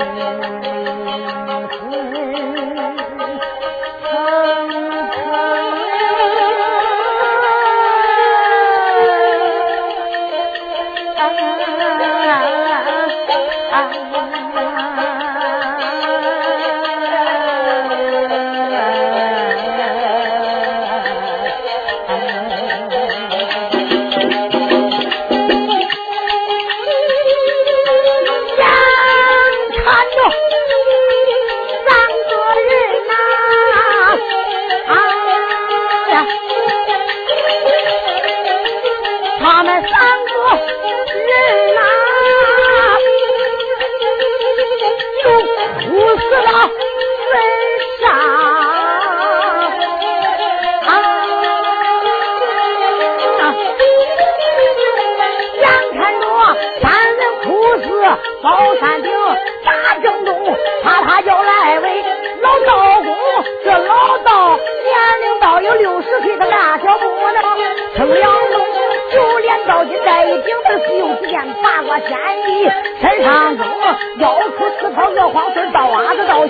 [0.00, 0.59] Yeah.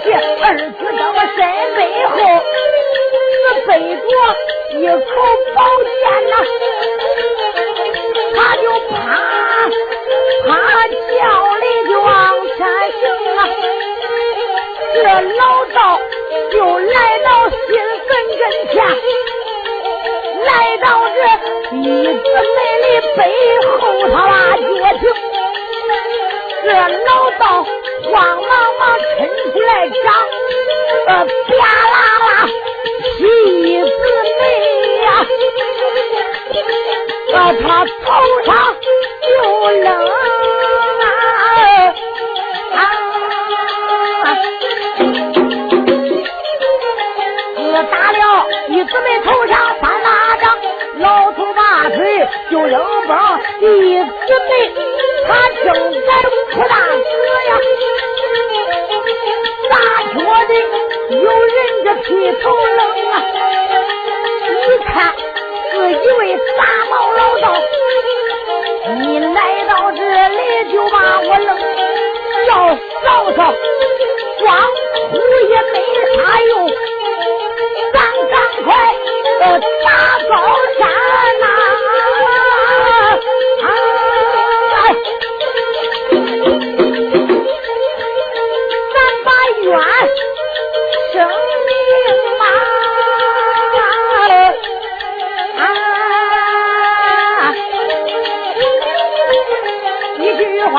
[0.02, 1.38] 二，儿子在我身
[1.76, 2.12] 背后，
[3.36, 4.12] 是背着
[4.78, 4.98] 一口
[5.54, 6.34] 宝剑呐，
[8.34, 8.96] 他就怕
[10.46, 10.48] 怕
[10.88, 10.88] 叫
[11.60, 12.08] 的就往
[12.56, 12.58] 前
[12.98, 13.02] 行
[13.36, 13.40] 啊，
[14.94, 14.96] 这
[15.36, 15.78] 老道
[16.50, 17.58] 就来到新
[18.06, 18.40] 坟跟
[18.72, 18.74] 前，
[20.46, 20.48] 来
[20.78, 21.16] 到这
[21.76, 22.84] 一姊妹的
[23.16, 23.18] 背
[23.68, 23.70] 后，
[24.08, 24.62] 他把截
[24.98, 25.02] 停，
[26.64, 26.66] 这
[27.04, 27.44] 老道。
[28.10, 30.12] 慌忙忙伸出来掌
[31.06, 31.50] 呃啪
[31.90, 31.96] 啦
[32.26, 32.46] 啦
[33.18, 33.20] 西
[33.62, 33.88] 一字
[34.40, 34.42] 眉
[35.02, 35.06] 呀
[37.32, 37.90] 把他头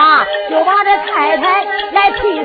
[0.02, 2.44] 啊，就把这太太来提醒，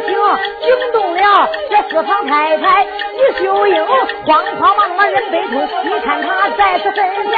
[0.60, 3.86] 惊动了这私房太太李秀英，
[4.26, 5.54] 慌慌忙忙人背出，
[5.84, 7.32] 你看他在此身前，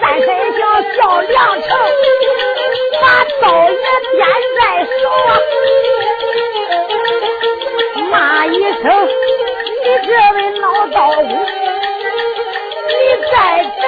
[0.00, 0.60] 三身小
[0.94, 1.68] 小梁成，
[3.02, 3.76] 把刀也
[4.14, 4.22] 掂
[4.60, 4.60] 在
[5.02, 5.30] 手啊，
[8.12, 8.82] 骂一声，
[9.82, 11.22] 你这位老道姑，
[12.86, 12.92] 你
[13.32, 13.34] 在
[13.80, 13.82] 这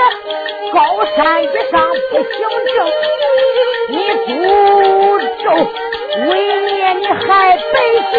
[0.73, 0.77] 高
[1.15, 1.75] 山之上
[2.11, 2.35] 不行
[2.75, 2.77] 正。
[3.89, 4.29] 你诅
[5.43, 5.45] 咒
[6.29, 6.31] 为
[6.63, 7.75] 灭你害百
[8.11, 8.15] 姓，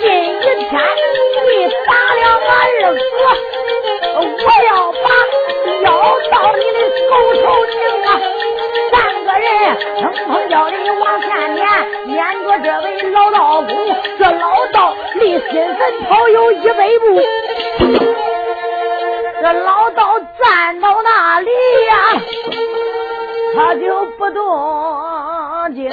[0.00, 0.70] 今一天
[1.46, 1.50] 你
[1.86, 2.50] 打了俺
[2.82, 2.98] 二哥，
[4.16, 4.18] 我
[4.66, 5.04] 要把
[5.82, 5.86] 腰
[6.30, 7.10] 到你的狗
[7.42, 8.08] 头拧啊！
[8.90, 8.94] 三
[9.24, 9.46] 个人
[9.98, 11.62] 砰砰叫的往前撵，
[12.06, 12.12] 撵
[12.44, 13.70] 着这位老道公，
[14.18, 14.76] 这老道
[15.14, 17.04] 离新坟跑有一百步。
[19.40, 21.50] 这老道站到那里
[21.86, 21.94] 呀、
[23.54, 25.90] 他就不动静。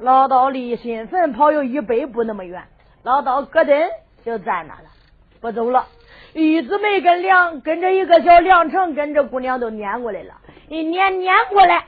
[0.00, 2.62] 老道离新坟跑有一百步那么远，
[3.02, 3.88] 老道咯噔
[4.24, 4.88] 就站那了，
[5.40, 5.86] 不走了。
[6.34, 10.34] 玉子梅跟梁跟着一个小梁成跟着姑娘都撵过来了，
[10.68, 11.86] 一撵撵过来，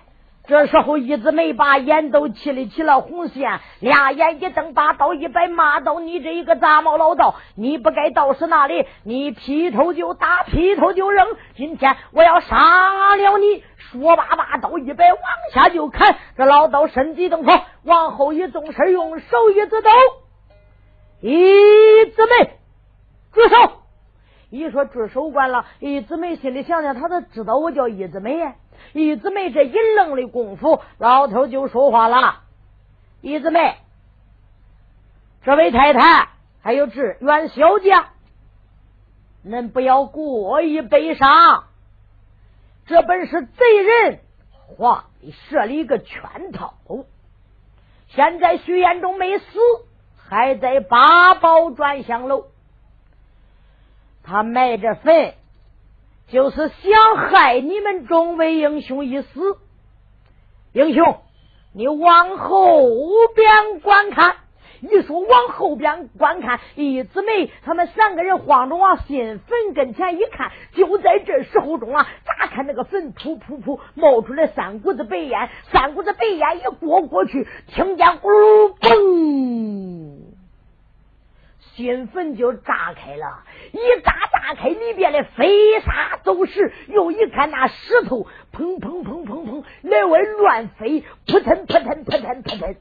[0.49, 8.87] 这时候一子梅把眼都气里起了红线，俩眼一瞪，把刀一摆，骂道：“你这一个杂毛老道，你不该到是那里？
[9.05, 11.37] 你劈头就打，劈头就扔！
[11.55, 15.23] 今天我要杀了你！”说罢，把刀一摆，往
[15.53, 16.17] 下就砍。
[16.35, 19.91] 这老道身体动跑，往后一纵身，用手一指头，
[21.21, 22.59] 玉子梅，
[23.35, 23.78] 住手！
[24.51, 28.55] 一说住手关了，一姊妹心里想想，他都知道我叫一姊妹呀。
[28.95, 32.45] 一姊妹这一愣的功夫，老头就说话了
[33.21, 33.77] ：“一姊妹，
[35.43, 36.31] 这位太太
[36.63, 38.07] 还有志远小将，
[39.45, 41.65] 恁不要过于悲伤。
[42.87, 44.21] 这本是贼人
[44.77, 45.07] 画
[45.51, 46.75] 设了一个圈套，
[48.07, 49.45] 现在徐延中没死，
[50.17, 52.47] 还在八宝转香楼。”
[54.29, 55.33] 他埋着坟，
[56.29, 59.57] 就是想害你们众位英雄一死。
[60.72, 61.16] 英雄，
[61.72, 62.87] 你往后
[63.35, 64.37] 边观看。
[64.81, 80.28] 一说往后边观看，一姊妹他们三个人慌着往新坟跟前一看，就在这时候中啊，咋看那个坟噗噗噗冒出来三股子白烟，三股子白烟一过过去，听见咕噜嘣。
[81.79, 86.72] 金坟就炸开了，一炸炸开，里边的飞沙走石。
[86.89, 92.74] 又一看那石头，砰砰砰砰砰，来回乱飞，扑腾扑腾扑腾扑腾，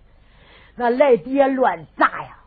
[0.76, 2.40] 那来底下乱砸呀。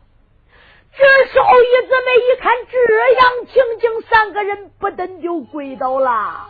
[0.93, 6.47] 这时候一姊妹一看这样情景，三个人不等就跪倒了。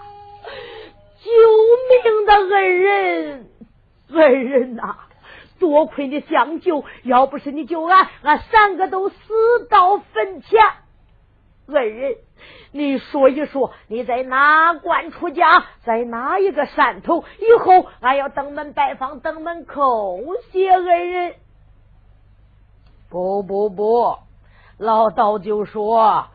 [1.23, 1.29] 救
[2.09, 3.49] 命的恩人，
[4.09, 4.97] 恩人呐！
[5.61, 9.15] 多亏你相救，要不是你救俺，俺三个都死
[9.69, 10.59] 到坟前。
[11.67, 12.15] 恩人，
[12.71, 17.23] 你说一说，你在哪关出家，在哪一个山头？
[17.39, 20.19] 以后俺要登门拜访，登门叩
[20.51, 21.35] 谢恩人。
[23.09, 24.17] 不不不，
[24.79, 26.25] 老道就说：“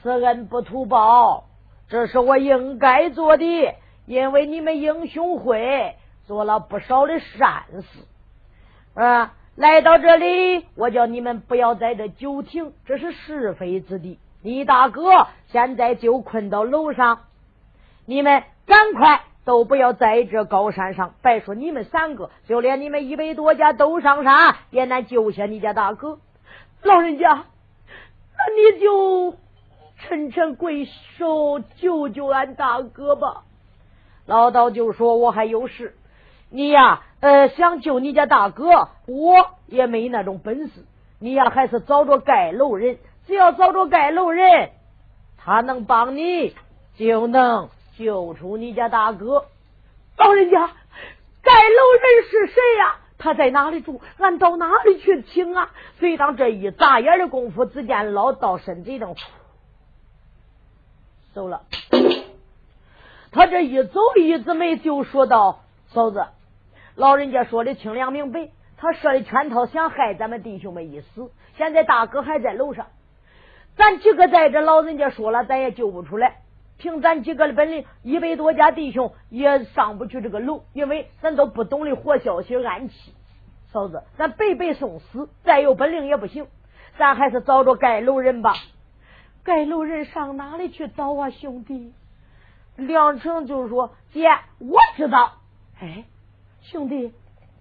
[0.00, 1.44] 此恩不图报，
[1.88, 3.74] 这是我应该做的，
[4.06, 5.96] 因为你们英雄会
[6.26, 8.00] 做了不少的善事。”
[8.96, 9.34] 啊！
[9.56, 14.18] 来到这里，我叫你们不要在这久停，这是是非之地。
[14.42, 17.20] 你大哥现在就困到楼上，
[18.04, 21.14] 你们赶快都不要在这高山上。
[21.22, 26.18] 别说你们三个，就连你们一百多家都上山，也难救下你家大哥。
[26.82, 27.44] 老人家，
[28.36, 29.36] 那你就
[29.98, 30.84] 沉沉跪
[31.16, 33.44] 手救救俺大哥吧。
[34.26, 35.96] 老道就说：“我还有事。”
[36.56, 40.86] 你呀，呃，想救你家大哥，我也没那种本事。
[41.18, 42.96] 你呀，还是找着盖楼人，
[43.26, 44.70] 只要找着盖楼人，
[45.36, 46.56] 他能帮你，
[46.96, 49.44] 就能救出你家大哥。
[50.16, 50.66] 老人家，
[51.42, 53.00] 盖楼人是谁呀？
[53.18, 54.00] 他在哪里住？
[54.16, 55.70] 俺到哪里去请啊？
[55.98, 59.14] 随当这一眨眼的功夫，只见老道身子一动，
[61.34, 61.64] 走了。
[63.30, 65.60] 他这一走，一直没就说道
[65.92, 66.24] ：“嫂子。”
[66.96, 71.30] 老人家说的清凉明白，他设的圈套想害咱们弟兄们一死。
[71.58, 72.86] 现在大哥还在楼上，
[73.76, 76.38] 咱几个在这，老人家说了，咱也救不出来。
[76.78, 83.12] 凭咱几个的本领，一百多家弟兄也上不去这个楼，因为咱都不懂得活消息暗器。
[83.72, 86.46] 嫂子，咱白白送死，再有本领也不行。
[86.96, 88.54] 咱还是找着盖楼人吧。
[89.44, 91.92] 盖楼人上哪里去找啊，兄弟？
[92.76, 95.34] 梁成就说：“姐，我知道。”
[95.78, 96.04] 哎。
[96.70, 97.12] 兄弟，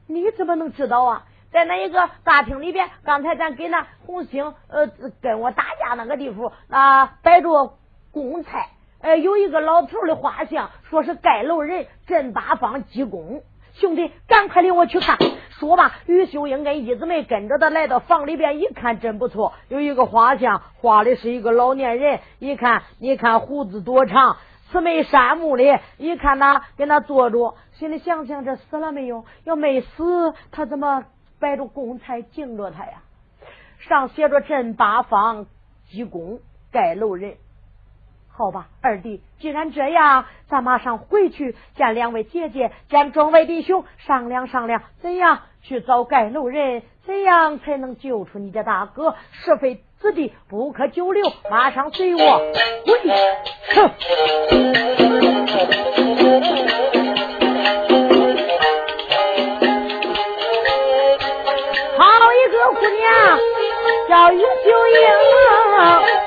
[0.08, 1.26] 你怎么能知道啊？
[1.52, 4.88] 在那一个大厅里边，刚才咱给那红星呃
[5.22, 7.78] 跟我打架那个地方啊，摆着
[8.12, 8.70] 公菜，
[9.02, 13.44] 呃，有一个老头的画像，说是盖楼人镇八方济公。
[13.74, 15.18] 兄弟，赶快领我去看。
[15.52, 22.22] 说吧，于秀英跟一姊妹跟着他来到房里边，一看真不错，有一个画像，画的是一个老年人。
[22.40, 24.38] 一看，你看胡子多长。
[24.72, 29.26] 慈眉善目的，一看他跟他坐着，心里想想：这死了没有？
[29.44, 31.06] 要没死，他怎么
[31.40, 33.04] 摆着公才敬着他呀。
[33.80, 35.46] 上写着镇八方
[35.90, 36.40] 济公
[36.72, 37.36] 盖楼人。
[38.30, 49.16] 好吧，二弟，既然这样，咱马上回去见两位姐姐，见众位弟兄，商量商量，怎样去找盖楼人，怎样才能救出你的大哥？
[49.32, 52.40] 是非子弟不可久留，马上随我
[52.86, 52.94] 回。
[53.76, 53.92] 哼！
[64.38, 64.98] 叫于秀英，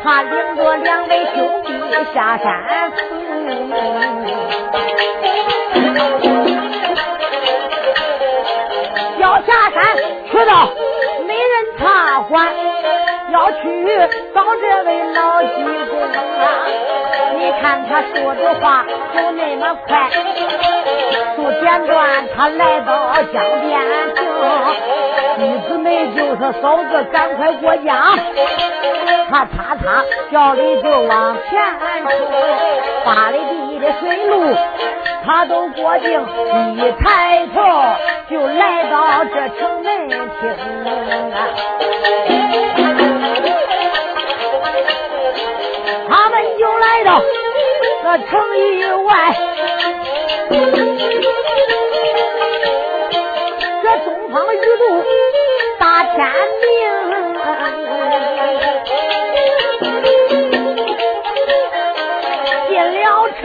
[0.02, 1.68] 她领着两位兄弟。
[2.14, 2.46] 下山
[2.96, 3.02] 去，
[9.18, 9.76] 要下山
[10.30, 10.50] 去到
[11.26, 12.36] 没人茶馆，
[13.38, 13.62] 要去
[14.34, 15.48] 找这位老济
[15.88, 16.44] 公啊！
[17.36, 18.84] 你看他说的话
[19.14, 20.10] 就那么快，
[21.36, 22.90] 说简短，他来到
[23.32, 23.78] 江边
[24.16, 24.18] 亭，
[25.38, 25.86] 弟子们
[26.16, 28.18] 就说嫂子赶快过江。
[29.30, 31.60] 他擦擦脚里就往前
[32.02, 32.10] 冲，
[33.04, 34.32] 八里地的水路
[35.24, 36.10] 他都过境，
[36.74, 37.56] 一抬头
[38.28, 40.18] 就来到这城门厅
[41.32, 41.36] 啊。
[46.58, 47.22] 就来到
[48.02, 49.32] 这城以外，
[53.82, 55.04] 这东方雨露
[55.78, 56.26] 大天
[56.60, 56.66] 明。
[62.68, 63.42] 进了城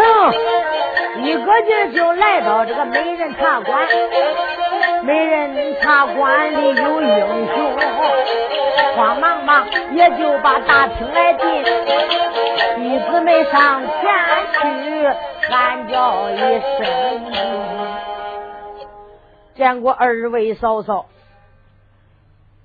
[1.23, 3.87] 一个劲就来到这个美人茶馆，
[5.03, 7.55] 美人茶馆里有英雄，
[8.95, 11.63] 慌忙忙也就把大厅来进，
[12.93, 15.07] 弟子们上前去
[15.49, 17.31] 喊叫一声，
[19.55, 21.07] 见过二位嫂嫂。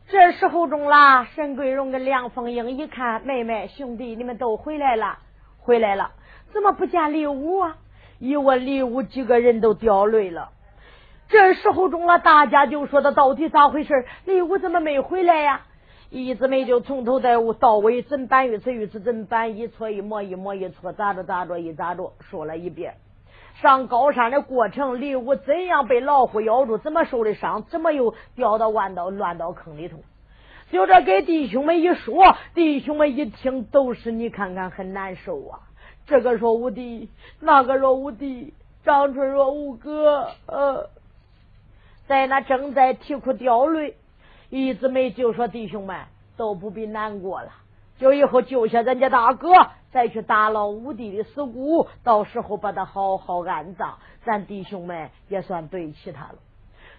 [0.06, 5.16] 这时候中了，沈桂荣跟梁凤英一看，妹妹兄弟你们都回来了，
[5.60, 6.10] 回来了，
[6.52, 7.76] 怎么不见李武啊？
[8.18, 10.50] 一问李武，几个人都掉泪了。
[11.30, 14.04] 这时候中了，大家就说他到底咋回事？
[14.26, 15.62] 李武怎么没回来呀？
[16.10, 22.94] 一姊妹就从头到到尾怎办一次一次怎办一错一摸一摸一错咋着咋着一咋着说了一遍。
[23.60, 29.98] 上高山的过程，李武怎样被老虎咬住，怎么受的伤，怎么又掉到弯道乱道坑里头？
[30.70, 35.60] 就这给弟兄们一说，弟兄们一听都是你看看很难受啊。
[36.06, 38.54] 这个说无敌，那个说无敌，
[38.84, 40.88] 张春说无哥，呃，
[42.06, 43.96] 在那正在啼哭掉泪，
[44.50, 45.96] 一姊妹就说弟兄们
[46.36, 47.50] 都不必难过了，
[47.98, 49.50] 就以后救下咱家大哥，
[49.90, 53.94] 再去打捞五弟的尸骨，到时候把他好好安葬，
[54.24, 56.36] 咱弟兄们也算对起他了。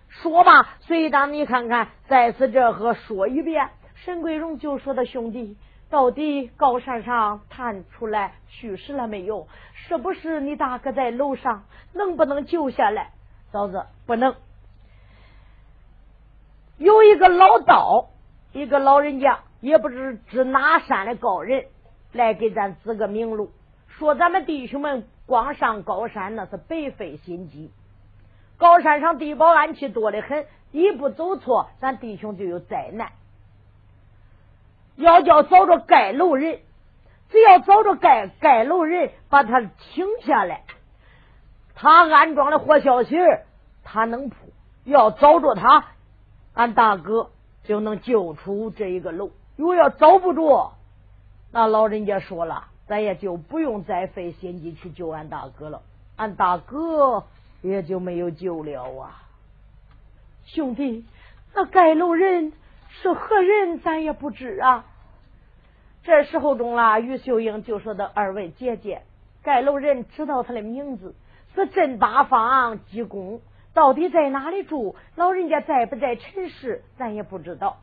[0.09, 5.57] 说吧，随当你看看，再次这和说一遍，沈桂荣就说的兄弟。
[5.89, 9.47] 到底高山上探出来去世了没有？
[9.73, 11.63] 是不是你大哥在楼上？
[11.93, 13.09] 能不能救下来？
[13.51, 14.35] 嫂子不能。
[16.79, 18.07] 有一个老道，
[18.53, 21.65] 一个老人家，也不知知哪山的高人，
[22.13, 23.51] 来给咱指个明路，
[23.89, 27.69] 说咱们弟兄们光上高山那是白费心机。
[28.57, 33.11] 高山上地保暗器多的很，一步走错，咱弟兄就有灾难。
[34.95, 36.59] 要叫找着盖楼人，
[37.29, 40.63] 只要找着盖盖楼人，把他请下来，
[41.75, 43.17] 他安装的活消息
[43.83, 44.37] 他能铺。
[44.85, 45.85] 要找着他，
[46.53, 47.29] 俺大哥
[47.63, 49.31] 就能救出这一个楼。
[49.55, 50.73] 如果要找不着，
[51.51, 55.81] 那老人家说了，咱也就不用再费心机去救俺大哥了，
[56.15, 57.25] 俺大哥
[57.61, 59.23] 也就没有救了啊！
[60.45, 61.05] 兄弟，
[61.53, 62.53] 那盖楼人。
[62.91, 64.83] 是何人，咱也不知啊。
[66.03, 69.03] 这时候中了，于秀英就说的二位姐姐，
[69.43, 71.13] 盖楼人知道他的名字
[71.53, 73.41] 是镇八方济公，
[73.73, 74.95] 到底在哪里住？
[75.15, 76.83] 老人家在不在尘世？
[76.97, 77.77] 咱也不知道。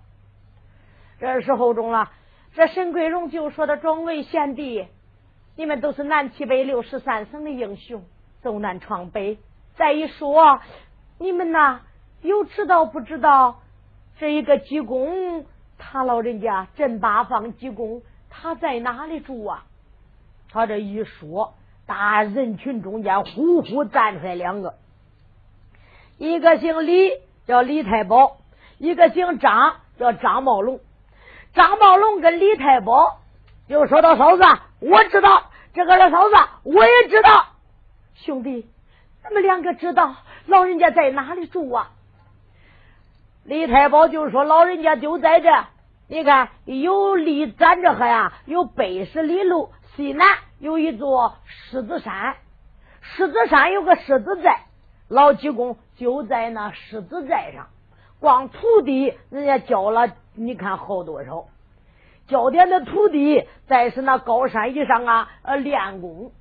[1.19, 2.11] 这时候中了，
[2.55, 4.87] 这沈桂荣就说的众位贤弟，
[5.57, 8.05] 你们都是南七北六十三省的英雄，
[8.43, 9.39] 走南闯北。
[9.77, 10.61] 再一说，
[11.19, 11.81] 你们呐，
[12.21, 13.61] 有知道不知道？
[14.19, 15.47] 这一个济公，
[15.79, 19.65] 他老人家镇八方济公，他在哪里住啊？
[20.51, 21.55] 他这一说，
[21.87, 24.75] 大人群中间呼呼站出来两个，
[26.19, 27.13] 一个姓李，
[27.47, 28.39] 叫李太保；
[28.79, 30.81] 一个姓张，叫张茂龙。
[31.55, 33.19] 张茂龙跟李太保
[33.69, 34.43] 就说到：“嫂子，
[34.81, 37.47] 我知道这个是嫂子，我也知道
[38.15, 38.67] 兄弟，
[39.23, 41.91] 咱们两个知道老人家在哪里住啊？”
[43.45, 45.65] 李太保就说：“老人家就在这，
[46.09, 50.27] 你看有离咱这还呀，有北十里路，西南
[50.59, 52.37] 有一座狮子山，
[53.03, 54.61] 狮子山有个狮子寨，
[55.09, 57.69] 老济公就在那狮子寨上，
[58.21, 61.47] 光土地人家交了，你看好多少？
[62.29, 66.33] 交点的土地，在是那高山以上啊，呃，练功。”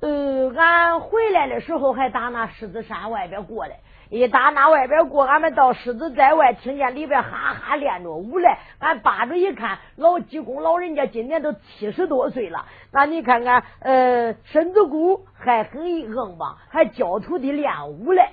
[0.00, 3.80] 呃，俺回来的时候还打那狮子山外边过来，
[4.10, 8.58] 一打那外边过，俺们到狮子在外，听见里边哈哈练着舞来。
[8.78, 18.30] 俺扒着一看，老济公老人家今年都七十多岁了，那你看看，呃，身子骨还很硬吧，还教徒弟练舞嘞。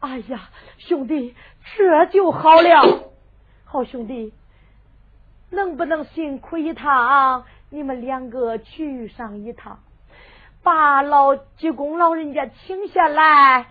[0.00, 0.40] 哎呀，
[0.78, 1.36] 兄弟，
[1.76, 3.04] 这就好了。
[3.64, 4.34] 好兄弟，
[5.50, 7.44] 能不能辛苦一趟？
[7.70, 9.78] 你们两个去上一趟。
[10.64, 13.66] 把老济公老人家请下来，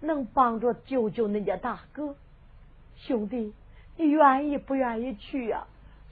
[0.00, 2.14] 能帮着救救恁家大哥
[2.96, 3.54] 兄弟，
[3.96, 5.64] 你愿意不愿意去呀？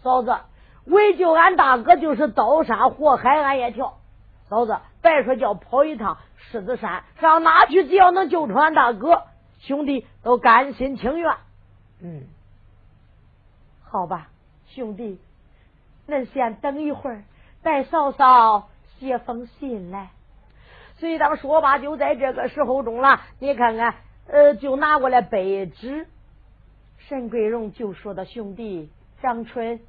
[0.02, 0.36] 嫂子，
[0.84, 3.98] 为救俺大哥就是刀山火海，俺也跳。
[4.48, 7.86] 嫂子，别说叫跑一趟狮子山，上哪去？
[7.86, 9.22] 只要能救出俺大哥，
[9.60, 11.34] 兄弟都甘心情愿。
[12.00, 12.24] 嗯，
[13.82, 14.28] 好吧，
[14.68, 15.18] 兄弟，
[16.06, 17.24] 恁先等一会儿，
[17.62, 18.68] 待嫂嫂。
[19.00, 20.12] 写封信来，
[20.98, 23.20] 随当说罢，就在这个时候中了。
[23.38, 23.94] 你看看，
[24.28, 26.06] 呃，就拿过来白纸。
[26.98, 28.90] 沈桂荣就说的：“兄弟
[29.20, 29.80] 张春，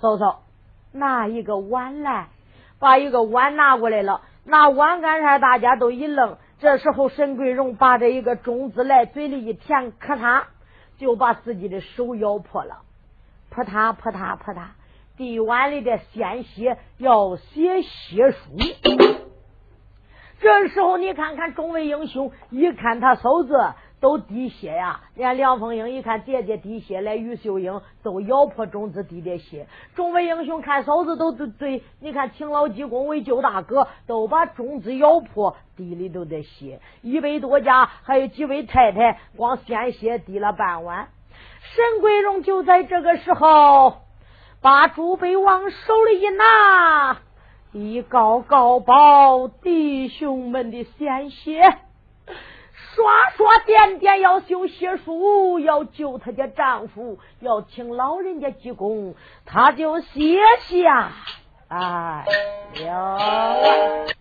[0.00, 0.42] 嫂嫂，
[0.92, 2.28] 拿一个碗来。”
[2.78, 4.22] 把一个碗拿过来了。
[4.44, 5.38] 拿碗干啥？
[5.38, 6.38] 大家都一愣。
[6.60, 10.44] 这时候，沈桂荣把这一个种子来，嘴里一填，咔嚓，
[10.98, 12.78] 就把自己的手咬破了。
[13.50, 14.68] 扑嗒扑嗒扑嗒。
[15.16, 18.38] 地碗里的鲜血要写血书，
[20.40, 29.66] 这时候你看看众位英雄，一看他嫂子都滴血呀，连梁凤英一看姐姐滴血，来于秀英都咬破种子滴的血。
[29.94, 41.08] 众位英雄看嫂子都对，你看请老济公为救大哥，都把种子咬破，滴里头的血，一百多家还有几位太太，光鲜血滴了半碗。
[41.60, 43.98] 沈桂荣就在这个时候。
[44.62, 47.16] 把朱杯往手里一拿，
[47.72, 51.60] 一高高抱弟兄们的鲜血，
[52.94, 53.04] 刷
[53.36, 59.14] 刷点点要修血书，要救他家丈夫，要请老人家鞠躬，
[59.46, 61.12] 他就歇下
[61.68, 62.24] 哎
[62.74, 64.19] 了。